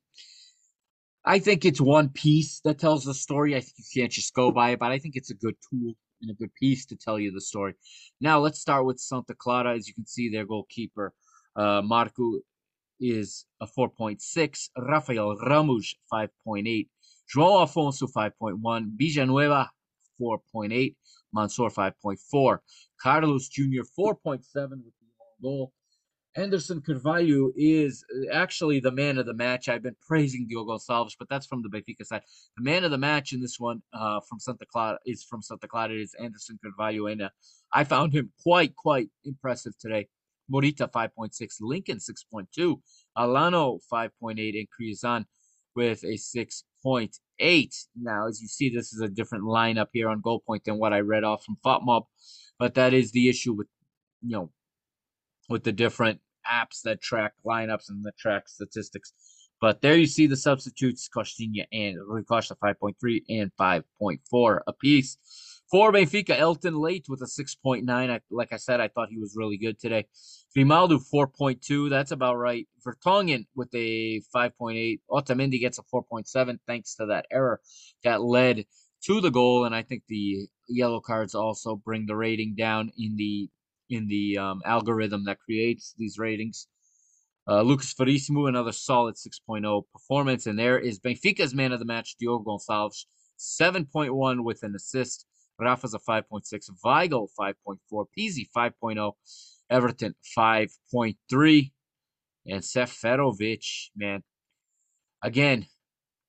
[1.24, 3.56] I think it's one piece that tells the story.
[3.56, 5.94] I think you can't just go by it, but I think it's a good tool
[6.22, 7.76] and a good piece to tell you the story.
[8.20, 9.76] Now let's start with Santa Clara.
[9.76, 11.14] As you can see, their goalkeeper
[11.56, 12.40] uh, Marco
[13.00, 16.88] is a 4.6, Rafael Ramos 5.8,
[17.36, 19.70] João Afonso 5.1, Villanueva
[20.22, 20.96] 4.8,
[21.34, 22.60] Mansur 5.4,
[23.02, 23.82] Carlos Jr.
[23.98, 25.74] 4.7 with the goal,
[26.36, 29.68] Anderson Carvalho is uh, actually the man of the match.
[29.68, 32.22] I've been praising Diogo Gonçalves, but that's from the Benfica side.
[32.58, 35.68] The man of the match in this one uh, from Santa Clara is from Santa
[35.68, 37.30] Clara is Anderson Carvalho, and uh,
[37.74, 40.08] I found him quite quite impressive today.
[40.52, 42.80] Morita 5.6, Lincoln 6.2,
[43.18, 45.26] Alano 5.8, and Crysan
[45.76, 47.86] with a 6.8.
[47.96, 50.92] Now, as you see, this is a different lineup here on goal point than what
[50.92, 52.06] I read off from FotMob,
[52.60, 53.68] but that is the issue with
[54.22, 54.52] you know
[55.52, 56.20] with the different
[56.52, 59.14] apps that track lineups and that track statistics.
[59.60, 65.18] But there you see the substitutes, Costinha and Rui Costa 5.3 and 5.4 apiece.
[65.70, 67.88] For Benfica, Helton Leite with a 6.9.
[67.88, 70.08] I, like I said, I thought he was really good today.
[70.54, 71.90] Grimaldo 4.2.
[71.90, 72.68] That's about right.
[72.86, 75.00] Vertonghen with a 5.8.
[75.10, 77.62] Otamendi gets a 4.7 thanks to that error
[78.04, 78.66] that led
[79.04, 79.64] to the goal.
[79.64, 83.48] And I think the yellow cards also bring the rating down in the
[83.92, 86.68] in the um, algorithm that creates these ratings.
[87.48, 90.48] Uh, Lucas Verissimo, another solid 6.0 performance.
[90.48, 93.06] And there is Benfica's man of the match, Diogo Gonçalves,
[93.38, 95.26] 7.1 with an assist.
[95.60, 96.44] Rafa's a 5.6.
[96.84, 98.06] Weigl, 5.4.
[98.18, 99.14] Pizzi, 5.0.
[99.70, 101.72] Everton, 5.3.
[102.48, 103.66] And Seferovic,
[103.96, 104.24] man.
[105.22, 105.68] Again,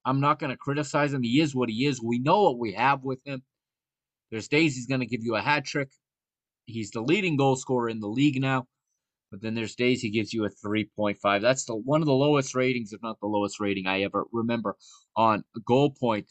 [0.05, 1.23] I'm not going to criticize him.
[1.23, 2.03] He is what he is.
[2.03, 3.43] We know what we have with him.
[4.31, 5.91] There's days he's going to give you a hat trick.
[6.65, 8.67] He's the leading goal scorer in the league now.
[9.31, 11.41] But then there's days he gives you a 3.5.
[11.41, 14.77] That's the one of the lowest ratings, if not the lowest rating I ever remember
[15.17, 16.31] on goal point.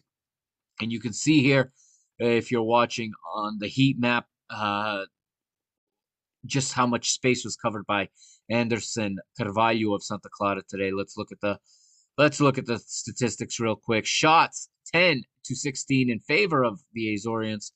[0.80, 1.74] And you can see here,
[2.20, 5.06] if you're watching on the heat map, uh,
[6.46, 8.10] just how much space was covered by
[8.50, 10.92] Anderson Carvalho of Santa Clara today.
[10.92, 11.58] Let's look at the
[12.18, 14.06] let's look at the statistics real quick.
[14.06, 17.72] Shots 10 to 16 in favor of the Azorians.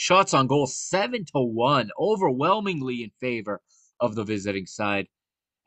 [0.00, 3.60] Shots on goal, 7 to 1, overwhelmingly in favor
[4.00, 5.06] of the visiting side.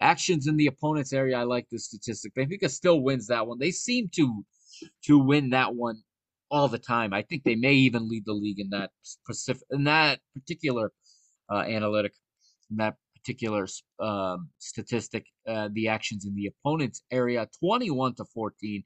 [0.01, 1.37] Actions in the opponent's area.
[1.37, 2.33] I like this statistic.
[2.33, 3.59] Benfica still wins that one.
[3.59, 4.43] They seem to
[5.03, 6.01] to win that one
[6.49, 7.13] all the time.
[7.13, 10.91] I think they may even lead the league in that specific in that particular
[11.51, 12.13] uh, analytic,
[12.71, 13.67] in that particular
[13.99, 15.27] um, statistic.
[15.47, 18.83] Uh, the actions in the opponent's area, twenty-one to fourteen.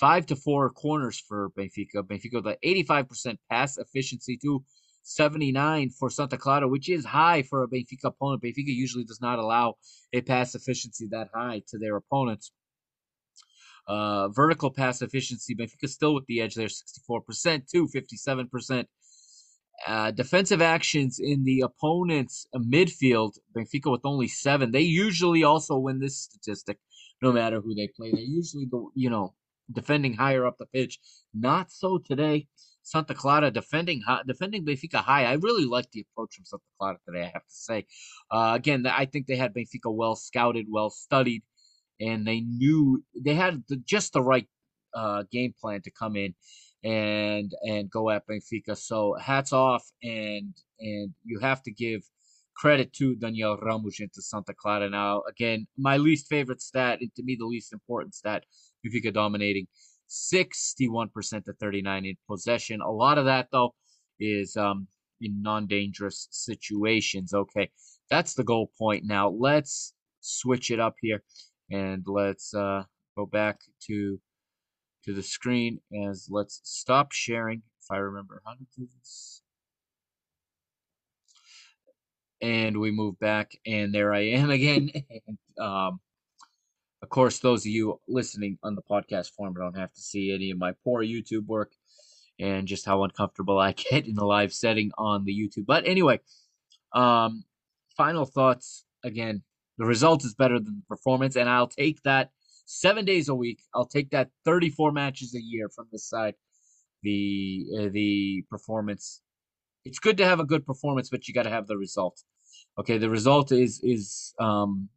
[0.00, 2.02] Five to four corners for Benfica.
[2.02, 4.64] Benfica the 85% pass efficiency to
[5.10, 8.42] 79 for Santa Clara, which is high for a Benfica opponent.
[8.42, 9.74] Benfica usually does not allow
[10.12, 12.52] a pass efficiency that high to their opponents.
[13.88, 18.84] Uh, vertical pass efficiency, Benfica still with the edge there, 64% to 57%.
[19.86, 24.70] Uh, defensive actions in the opponent's midfield, Benfica with only seven.
[24.70, 26.78] They usually also win this statistic,
[27.22, 28.12] no matter who they play.
[28.12, 29.34] They usually go, you know,
[29.72, 30.98] defending higher up the pitch.
[31.34, 32.46] Not so today.
[32.90, 35.24] Santa Clara defending defending Benfica high.
[35.24, 37.22] I really like the approach from Santa Clara today.
[37.22, 37.86] I have to say,
[38.32, 41.44] uh, again, I think they had Benfica well scouted, well studied,
[42.00, 44.48] and they knew they had the, just the right
[44.92, 46.34] uh, game plan to come in
[46.82, 48.76] and and go at Benfica.
[48.76, 52.02] So hats off, and and you have to give
[52.56, 54.90] credit to Daniel Ramos and to Santa Clara.
[54.90, 58.42] Now, again, my least favorite stat, and to me the least important stat,
[58.84, 59.68] Benfica dominating
[60.10, 62.80] 61% to 39 in possession.
[62.80, 63.74] A lot of that, though,
[64.18, 64.88] is um,
[65.20, 67.32] in non dangerous situations.
[67.32, 67.70] Okay,
[68.10, 69.04] that's the goal point.
[69.06, 71.22] Now, let's switch it up here
[71.70, 72.82] and let's uh,
[73.16, 74.20] go back to
[75.04, 79.42] to the screen as let's stop sharing if I remember how to do this.
[82.42, 84.90] And we move back, and there I am again.
[85.26, 86.00] and, um,
[87.02, 90.50] of course, those of you listening on the podcast form don't have to see any
[90.50, 91.72] of my poor YouTube work
[92.38, 95.66] and just how uncomfortable I get in a live setting on the YouTube.
[95.66, 96.20] But anyway,
[96.92, 97.44] um,
[97.96, 99.42] final thoughts again.
[99.78, 102.30] The result is better than the performance, and I'll take that
[102.66, 103.60] seven days a week.
[103.74, 106.34] I'll take that 34 matches a year from this side.
[107.02, 109.22] The uh, the performance.
[109.86, 112.22] It's good to have a good performance, but you got to have the result.
[112.78, 114.90] Okay, the result is is um,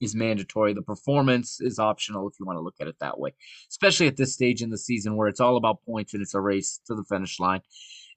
[0.00, 0.74] is mandatory.
[0.74, 3.34] The performance is optional if you want to look at it that way,
[3.70, 6.40] especially at this stage in the season where it's all about points and it's a
[6.40, 7.60] race to the finish line.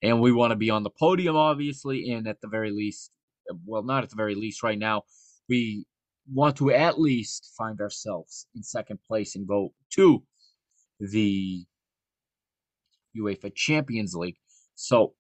[0.02, 3.12] And we want to be on the podium, obviously, and at the very least,
[3.66, 5.04] well, not at the very least right now,
[5.48, 5.86] we
[6.32, 10.24] want to at least find ourselves in second place and go to
[11.00, 11.66] the
[13.18, 14.38] UEFA Champions League.
[14.76, 15.14] So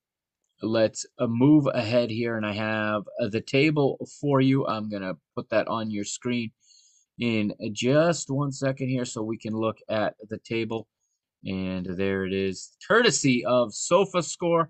[0.62, 4.68] let's uh, move ahead here and i have uh, the table for you.
[4.68, 6.52] I'm going to put that on your screen
[7.20, 10.88] in just one second here so we can look at the table.
[11.46, 14.68] And there it is courtesy of SofaScore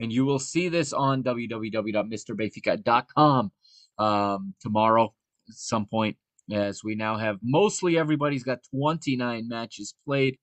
[0.00, 3.52] and you will see this on www.mrbenfica.com
[3.98, 5.14] um, tomorrow
[5.48, 6.18] at some point
[6.52, 10.36] as we now have mostly everybody's got 29 matches played.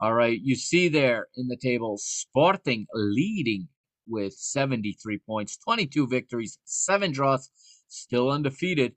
[0.00, 3.68] All right you see there in the table sporting leading
[4.06, 7.50] with 73 points, 22 victories, seven draws,
[7.88, 8.94] still undefeated.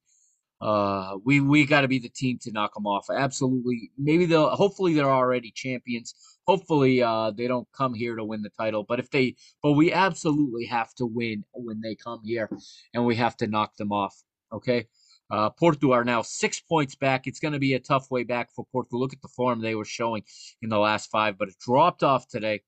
[0.59, 3.07] Uh, we we got to be the team to knock them off.
[3.15, 3.91] Absolutely.
[3.97, 4.49] Maybe they'll.
[4.49, 6.15] Hopefully, they're already champions.
[6.47, 8.83] Hopefully, uh, they don't come here to win the title.
[8.83, 12.49] But if they, but we absolutely have to win when they come here,
[12.93, 14.15] and we have to knock them off.
[14.51, 14.87] Okay.
[15.29, 17.27] Uh, Porto are now six points back.
[17.27, 18.97] It's going to be a tough way back for Porto.
[18.97, 20.23] Look at the form they were showing
[20.61, 22.61] in the last five, but it dropped off today.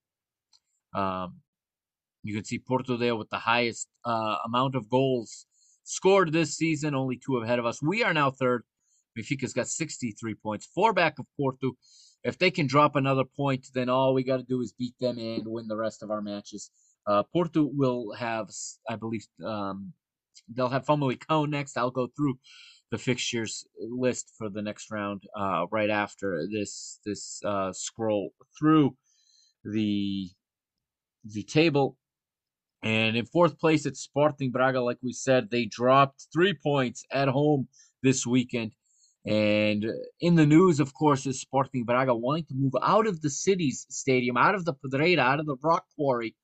[0.93, 1.35] Um,
[2.23, 5.45] you can see Porto there with the highest uh, amount of goals
[5.83, 7.81] scored this season, only two ahead of us.
[7.81, 8.63] We are now third.
[9.17, 11.71] Benfica's got 63 points, four back of Porto.
[12.23, 15.17] If they can drop another point, then all we got to do is beat them
[15.17, 16.69] and win the rest of our matches.
[17.07, 18.49] Uh, Porto will have,
[18.87, 19.93] I believe, um,
[20.53, 21.77] they'll have Famalicão next.
[21.77, 22.37] I'll go through
[22.91, 28.95] the fixtures list for the next round uh, right after this this uh, scroll through
[29.63, 30.29] the
[31.23, 31.97] the table
[32.81, 34.81] and in fourth place, it's Sporting Braga.
[34.81, 37.67] Like we said, they dropped three points at home
[38.03, 38.71] this weekend.
[39.25, 39.91] And uh,
[40.21, 43.85] in the news, of course, is Sporting Braga wanting to move out of the city's
[43.89, 46.35] stadium, out of the Pedreira, out of the rock quarry,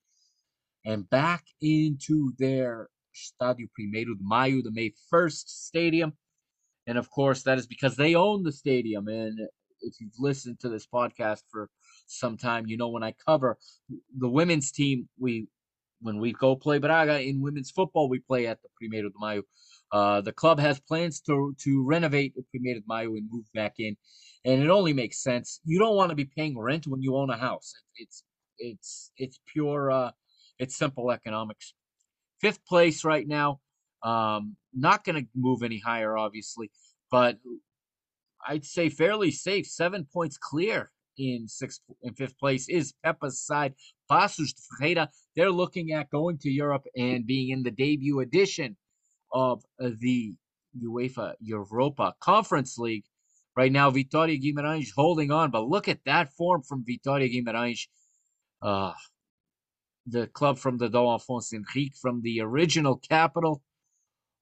[0.84, 6.12] and back into their Estádio Primeiro de Maio, the May 1st stadium.
[6.86, 9.08] And of course, that is because they own the stadium.
[9.08, 9.46] And uh,
[9.80, 11.70] if you've listened to this podcast for
[12.06, 13.56] some time, you know when I cover
[14.18, 15.48] the women's team, we
[16.00, 19.42] when we go play Braga in women's football, we play at the Primeiro de Maio.
[19.92, 23.74] Uh, the club has plans to to renovate the Primeiro de Maio and move back
[23.78, 23.96] in,
[24.44, 25.60] and it only makes sense.
[25.64, 27.74] You don't want to be paying rent when you own a house.
[27.96, 28.24] It's
[28.58, 29.90] it's it's pure.
[29.90, 30.12] Uh,
[30.58, 31.74] it's simple economics.
[32.40, 33.60] Fifth place right now.
[34.02, 36.70] Um, not going to move any higher, obviously.
[37.10, 37.38] but
[38.46, 39.66] I'd say fairly safe.
[39.66, 43.74] Seven points clear in sixth and fifth place is Pepa's side.
[44.10, 48.76] Paços de Ferreira, they're looking at going to Europe and being in the debut edition
[49.32, 50.34] of the
[50.82, 53.04] UEFA Europa Conference League.
[53.56, 57.86] Right now, Vitória Guimarães holding on, but look at that form from Vitória Guimarães.
[58.60, 58.92] Uh,
[60.06, 63.62] the club from the Dom Afonso Henrique from the original capital.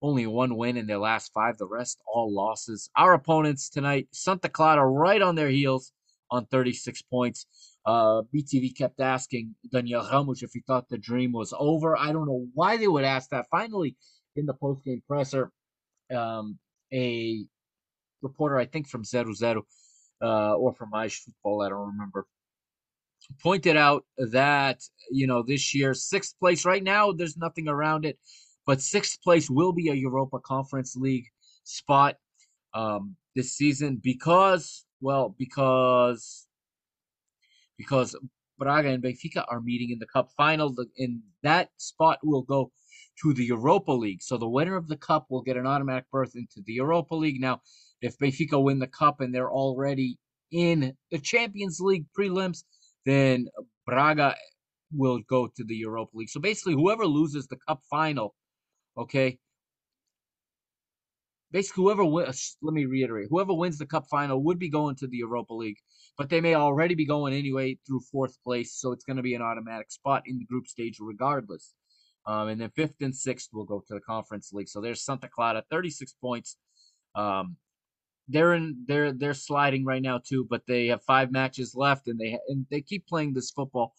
[0.02, 2.90] Only one win in their last five, the rest all losses.
[2.96, 5.92] Our opponents tonight, Santa Clara right on their heels
[6.30, 7.46] on 36 points.
[7.86, 11.96] Uh, BTV kept asking Daniel Ramos if he thought the dream was over.
[11.96, 13.46] I don't know why they would ask that.
[13.50, 13.96] Finally,
[14.36, 15.50] in the post-game presser,
[16.14, 16.58] um,
[16.92, 17.44] a
[18.22, 19.66] reporter, I think from Zero Zero,
[20.22, 22.26] uh, or from my football, I don't remember,
[23.42, 24.80] pointed out that
[25.10, 28.18] you know this year sixth place right now there's nothing around it
[28.66, 31.26] but sixth place will be a europa conference league
[31.64, 32.16] spot
[32.74, 36.46] um, this season because well because
[37.76, 38.16] because
[38.58, 42.70] braga and benfica are meeting in the cup final in that spot will go
[43.20, 46.32] to the europa league so the winner of the cup will get an automatic berth
[46.34, 47.60] into the europa league now
[48.00, 50.18] if benfica win the cup and they're already
[50.50, 52.64] in the champions league prelims
[53.04, 53.46] then
[53.86, 54.34] Braga
[54.92, 56.30] will go to the Europa League.
[56.30, 58.34] So basically, whoever loses the cup final,
[58.96, 59.38] okay,
[61.54, 65.06] basically whoever wins, let me reiterate, whoever wins the cup final would be going to
[65.06, 65.78] the Europa League,
[66.18, 69.36] but they may already be going anyway through fourth place, so it's going to be
[69.36, 71.72] an automatic spot in the group stage regardless.
[72.26, 74.68] Um, and then fifth and sixth will go to the Conference League.
[74.68, 76.56] So there's Santa Clara, 36 points.
[77.14, 77.56] Um,
[78.26, 82.18] they're in they're they're sliding right now too, but they have five matches left and
[82.18, 83.94] they and they keep playing this football.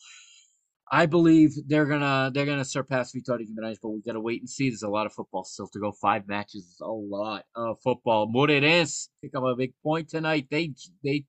[0.92, 4.70] I believe they're gonna they're gonna surpass Vitória Guimarães, but we gotta wait and see.
[4.70, 5.92] There's a lot of football still to go.
[5.92, 8.28] Five matches is a lot of football.
[8.28, 10.48] Moreirense pick up a big point tonight.
[10.52, 11.26] They they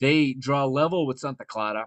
[0.00, 1.86] they draw level with Santa Clara,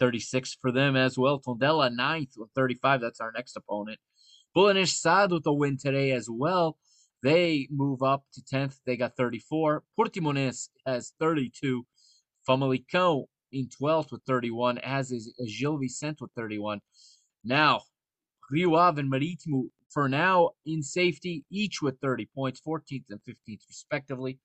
[0.00, 1.40] 36 for them as well.
[1.40, 3.00] Tondela ninth with 35.
[3.00, 3.98] That's our next opponent.
[4.56, 6.76] Belenenses SAD with a win today as well.
[7.22, 8.78] They move up to 10th.
[8.84, 9.84] They got 34.
[9.98, 11.86] Portimonense has 32.
[12.48, 16.80] Famalicão in 12th with 31, as is Gil Vicente with 31.
[17.44, 17.82] Now,
[18.50, 23.62] Rio Ave and Marítimo, for now, in safety, each with 30 points, 14th and 15th,
[23.68, 24.38] respectively.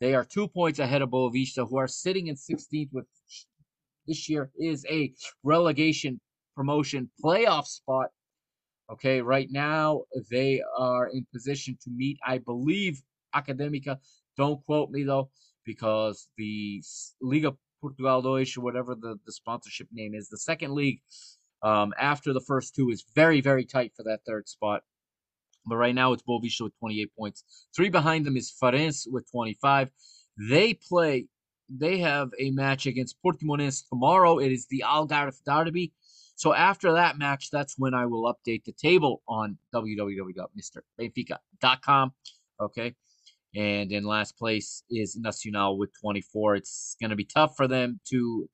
[0.00, 3.06] They are two points ahead of Boavista, who are sitting in 16th with
[4.06, 6.20] this year is a relegation
[6.54, 8.10] promotion playoff spot
[8.90, 13.02] Okay, right now they are in position to meet, I believe,
[13.34, 13.98] Academica.
[14.36, 15.30] Don't quote me though,
[15.64, 16.82] because the
[17.22, 17.54] Liga
[17.84, 21.02] Portugal 2, whatever the, the sponsorship name is, the second league
[21.62, 24.82] um, after the first two is very, very tight for that third spot.
[25.66, 27.44] But right now it's Boavista with 28 points.
[27.76, 29.90] Three behind them is Farense with 25.
[30.48, 31.26] They play,
[31.68, 34.38] they have a match against Portimonense tomorrow.
[34.38, 35.92] It is the Algarve Derby.
[36.36, 42.12] So after that match, that's when I will update the table on www.mrbenfica.com.
[42.60, 42.94] Okay.
[43.54, 46.56] And in last place is Nacional with 24.
[46.56, 48.48] It's going to be tough for them to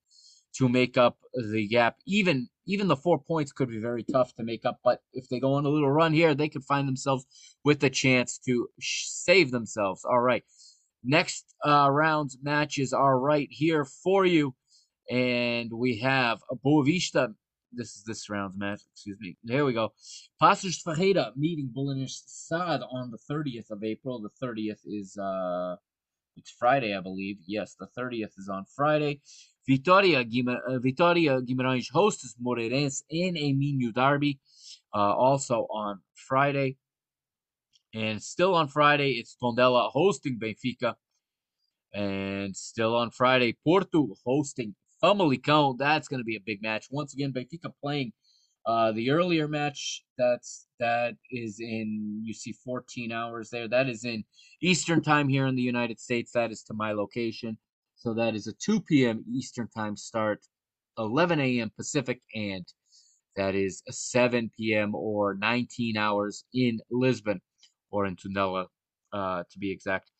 [0.56, 1.16] to make up
[1.52, 1.96] the gap.
[2.06, 4.78] Even even the four points could be very tough to make up.
[4.84, 7.26] But if they go on a little run here, they could find themselves
[7.64, 10.04] with a chance to save themselves.
[10.04, 10.44] All right.
[11.02, 14.54] Next uh, round's matches are right here for you.
[15.10, 17.34] And we have Boavista
[17.72, 18.82] this is this round's match.
[18.92, 19.36] Excuse me.
[19.46, 19.92] Here we go.
[20.42, 24.20] Paços Ferreira meeting Belenenses SAD on the 30th of April.
[24.20, 25.76] The 30th is uh,
[26.36, 27.38] it's Friday, I believe.
[27.46, 29.20] Yes, the 30th is on Friday.
[29.68, 34.40] Vitória, Guima, uh, Vitória Guimarães hosts Moreirense in a Minho derby,
[34.94, 36.76] uh, also on Friday.
[37.92, 40.94] And still on Friday, it's Tondela hosting Benfica.
[41.92, 46.86] And still on Friday, Porto hosting Famalicão, that's going to be a big match.
[46.90, 48.12] Once again, Benfica playing
[48.66, 53.68] uh, the earlier match that's that is in you see 14 hours there.
[53.68, 54.22] That is in
[54.62, 56.32] Eastern time here in the United States.
[56.32, 57.56] That is to my location.
[57.96, 59.24] So that is a 2 p.m.
[59.34, 60.40] Eastern time start,
[60.98, 61.70] 11 a.m.
[61.76, 62.66] Pacific, and
[63.36, 64.94] that is a 7 p.m.
[64.94, 67.40] or 19 hours in Lisbon
[67.90, 68.66] or in Tondela,
[69.12, 70.10] uh, to be exact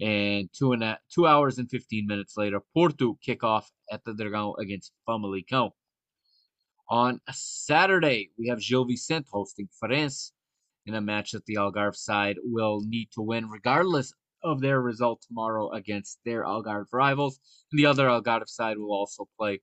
[0.00, 4.12] and two and a, two hours and 15 minutes later, Porto kick off at the
[4.12, 5.72] Dragão against Famalicão.
[6.88, 10.32] On Saturday, we have Gil Vicente hosting Farense
[10.86, 14.12] in a match that the Algarve side will need to win regardless
[14.42, 17.38] of their result tomorrow against their Algarve rivals.
[17.70, 19.60] And the other Algarve side will also play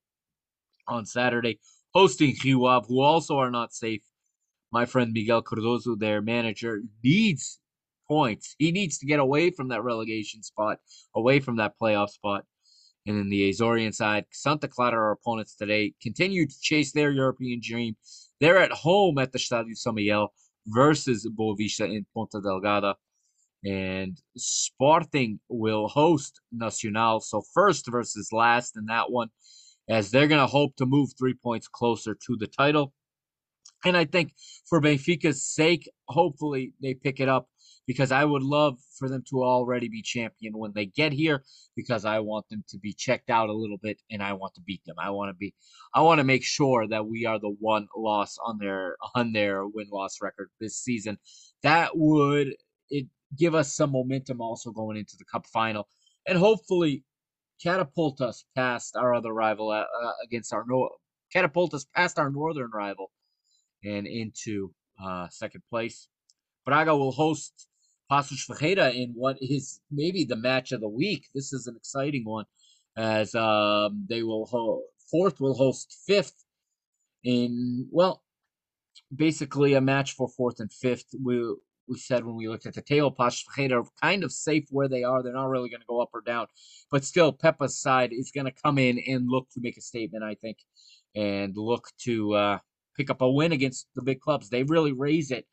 [0.87, 1.59] on Saturday,
[1.93, 4.03] hosting Rio who also are not safe.
[4.71, 7.59] My friend Miguel Cardoso, their manager, needs
[8.07, 8.55] points.
[8.57, 10.79] He needs to get away from that relegation spot,
[11.15, 12.45] away from that playoff spot.
[13.05, 17.61] And then the Azorian side, Santa Clara, our opponents today, continue to chase their European
[17.63, 17.95] dream.
[18.41, 20.33] They're at home at the Stadio São Miguel
[20.67, 22.95] versus Boavista in Ponta Delgada.
[23.63, 27.21] And Sporting will host Nacional.
[27.21, 29.29] So first versus last in that one,
[29.89, 32.93] as they're going to hope to move three points closer to the title.
[33.85, 34.33] And I think
[34.67, 37.47] for Benfica's sake, hopefully they pick it up
[37.87, 41.43] because I would love for them to already be champion when they get here
[41.75, 44.61] because I want them to be checked out a little bit and I want to
[44.61, 44.97] beat them.
[44.99, 45.55] I want to be
[45.95, 49.65] I want to make sure that we are the one loss on their on their
[49.65, 51.17] win-loss record this season.
[51.63, 52.55] That would
[52.89, 53.07] it
[53.37, 55.87] give us some momentum also going into the cup final
[56.27, 57.03] and hopefully
[57.63, 60.89] catapult us past our other rival uh, uh against our no
[61.31, 63.11] catapult us past our northern rival
[63.83, 64.71] and into
[65.03, 66.07] uh, second place.
[66.65, 67.66] Braga will host
[68.11, 71.27] Paços Ferreira in what is maybe the match of the week.
[71.35, 72.45] This is an exciting one,
[72.95, 74.45] as um, they will
[75.11, 76.45] fourth will host fifth
[77.23, 78.23] in well,
[79.15, 81.05] basically a match for fourth and fifth.
[81.21, 81.55] We
[81.89, 84.89] we said when we looked at the table, Paços Ferreira are kind of safe where
[84.89, 85.23] they are.
[85.23, 86.47] They're not really going to go up or down,
[86.91, 90.23] but still, Pepa's side is going to come in and look to make a statement.
[90.23, 90.57] I think,
[91.15, 92.59] and look to uh,
[92.95, 94.49] pick up a win against the big clubs.
[94.49, 95.45] They really raise it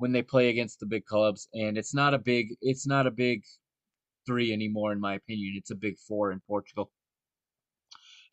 [0.00, 3.10] when they play against the big clubs, and it's not a big it's not a
[3.10, 3.42] big
[4.26, 5.54] three anymore, in my opinion.
[5.56, 6.90] It's a big four in Portugal.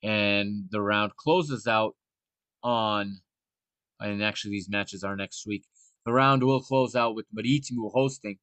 [0.01, 1.95] And the round closes out
[2.63, 3.19] on,
[3.99, 5.65] and actually these matches are next week.
[6.05, 8.37] The round will close out with Marítimo hosting.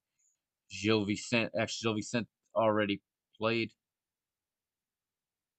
[0.70, 3.00] Gil Vicente, actually Gil Vicente already
[3.38, 3.70] played.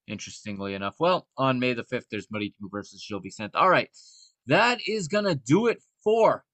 [0.06, 3.56] Interestingly enough, well, on May the 5th, there's Marítimo versus Gil Vicente.
[3.56, 3.90] All right,
[4.46, 6.44] that is to do it for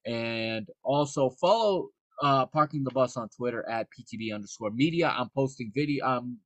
[0.07, 1.89] And also follow
[2.23, 5.15] uh, Parking the Bus on Twitter at PTB underscore media.
[5.17, 6.05] I'm posting video.
[6.05, 6.39] I'm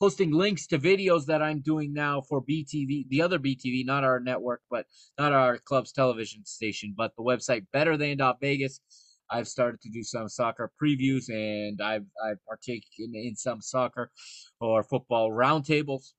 [0.00, 4.20] posting links to videos that I'm doing now for BTV, the other BTV, not our
[4.20, 4.86] network, but
[5.18, 8.80] not our club's television station, but the website Better Than Vegas.
[9.30, 14.10] I've started to do some soccer previews, and I've I've partaken in some soccer
[14.60, 16.12] or football roundtables.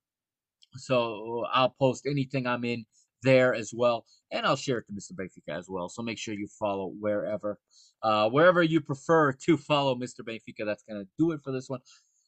[0.76, 2.86] So I'll post anything I'm in
[3.24, 5.14] there as well, and I'll share it to Mr.
[5.14, 5.90] Benfica as well.
[5.90, 7.60] So make sure you follow wherever,
[8.04, 10.22] uh, wherever you prefer to follow Mr.
[10.22, 10.66] Benfica.
[10.66, 11.82] That's gonna do it for this one.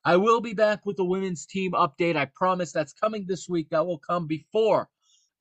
[0.03, 2.15] I will be back with the women's team update.
[2.15, 3.69] I promise that's coming this week.
[3.69, 4.89] That will come before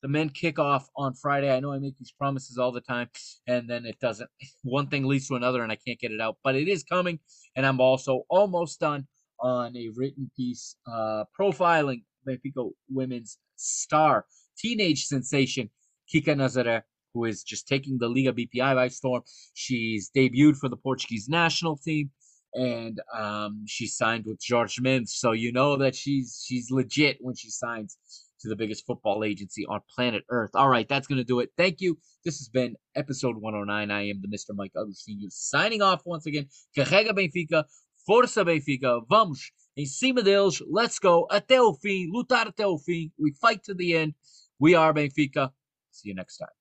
[0.01, 1.51] the men kick off on Friday.
[1.55, 3.09] I know I make these promises all the time,
[3.47, 4.29] and then it doesn't.
[4.63, 6.37] One thing leads to another, and I can't get it out.
[6.43, 7.19] But it is coming,
[7.55, 9.07] and I'm also almost done
[9.39, 14.25] on a written piece uh, profiling Benfica women's star,
[14.61, 15.69] teenage sensation,
[16.13, 16.83] Kika Nazareth,
[17.13, 19.23] who is just taking the Liga BPI by storm.
[19.53, 22.11] She's debuted for the Portuguese national team
[22.53, 25.15] and um, she signed with Jorge Mendes.
[25.15, 27.97] So you know that she's she's legit when she signs
[28.41, 30.51] to the biggest football agency on planet Earth.
[30.55, 31.51] All right, that's gonna do it.
[31.57, 31.97] Thank you.
[32.25, 33.91] This has been episode 109.
[33.91, 34.55] I am the Mr.
[34.55, 36.47] Mike Agostinho signing off once again.
[36.75, 37.65] Carrega Benfica,
[38.07, 39.01] Força Benfica.
[39.09, 40.61] Vamos em cima deles.
[40.69, 42.09] Let's go até o fim.
[42.11, 43.11] Lutar até o fim.
[43.17, 44.15] We fight to the end.
[44.61, 45.51] We are Benfica.
[45.91, 46.60] See you next time.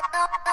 [0.00, 0.48] You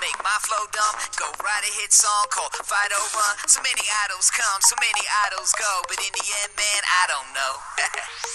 [0.00, 0.96] Make my flow dumb.
[1.16, 3.36] Go write a hit song called Fight Over.
[3.46, 5.82] So many idols come, so many idols go.
[5.88, 7.54] But in the end, man, I don't know.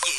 [0.07, 0.15] yeah.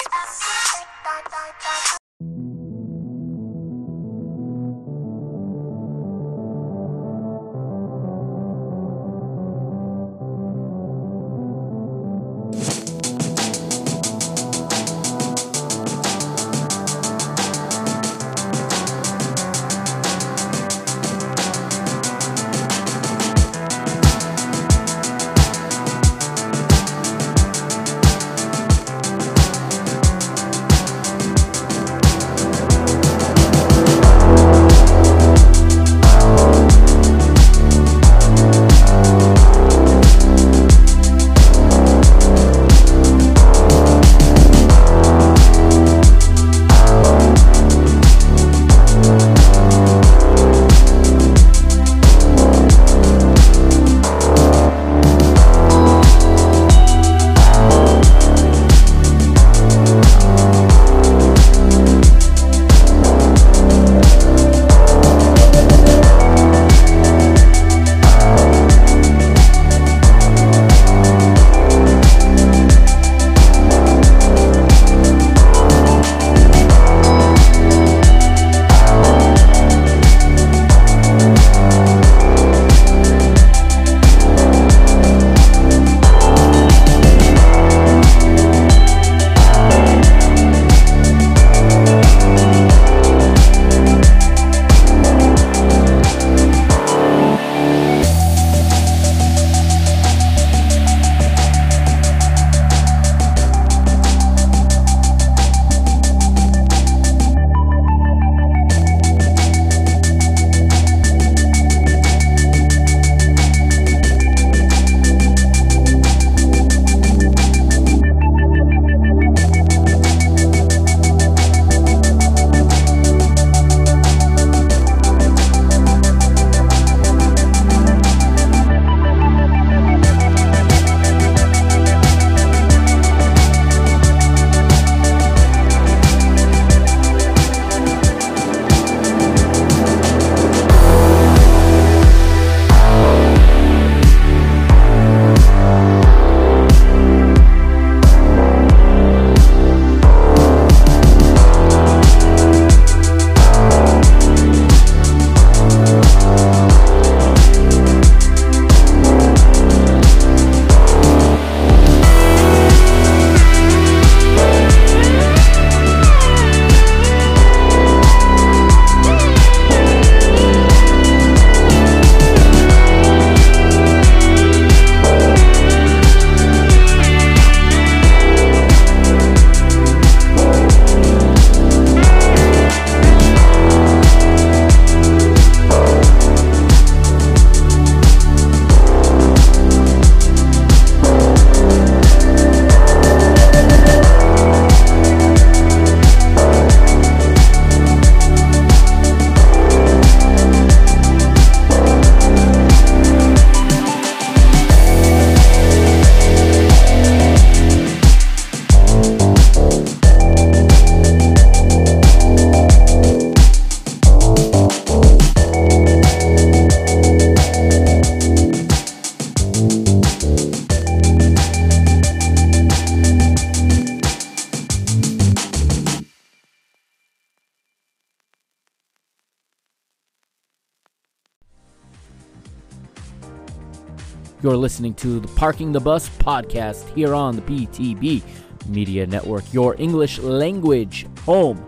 [234.66, 238.20] listening to the Parking the Bus podcast here on the PTB
[238.66, 241.64] Media Network, your English language home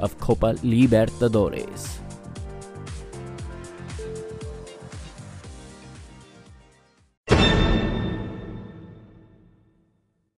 [0.00, 1.85] of Copa Libertadores.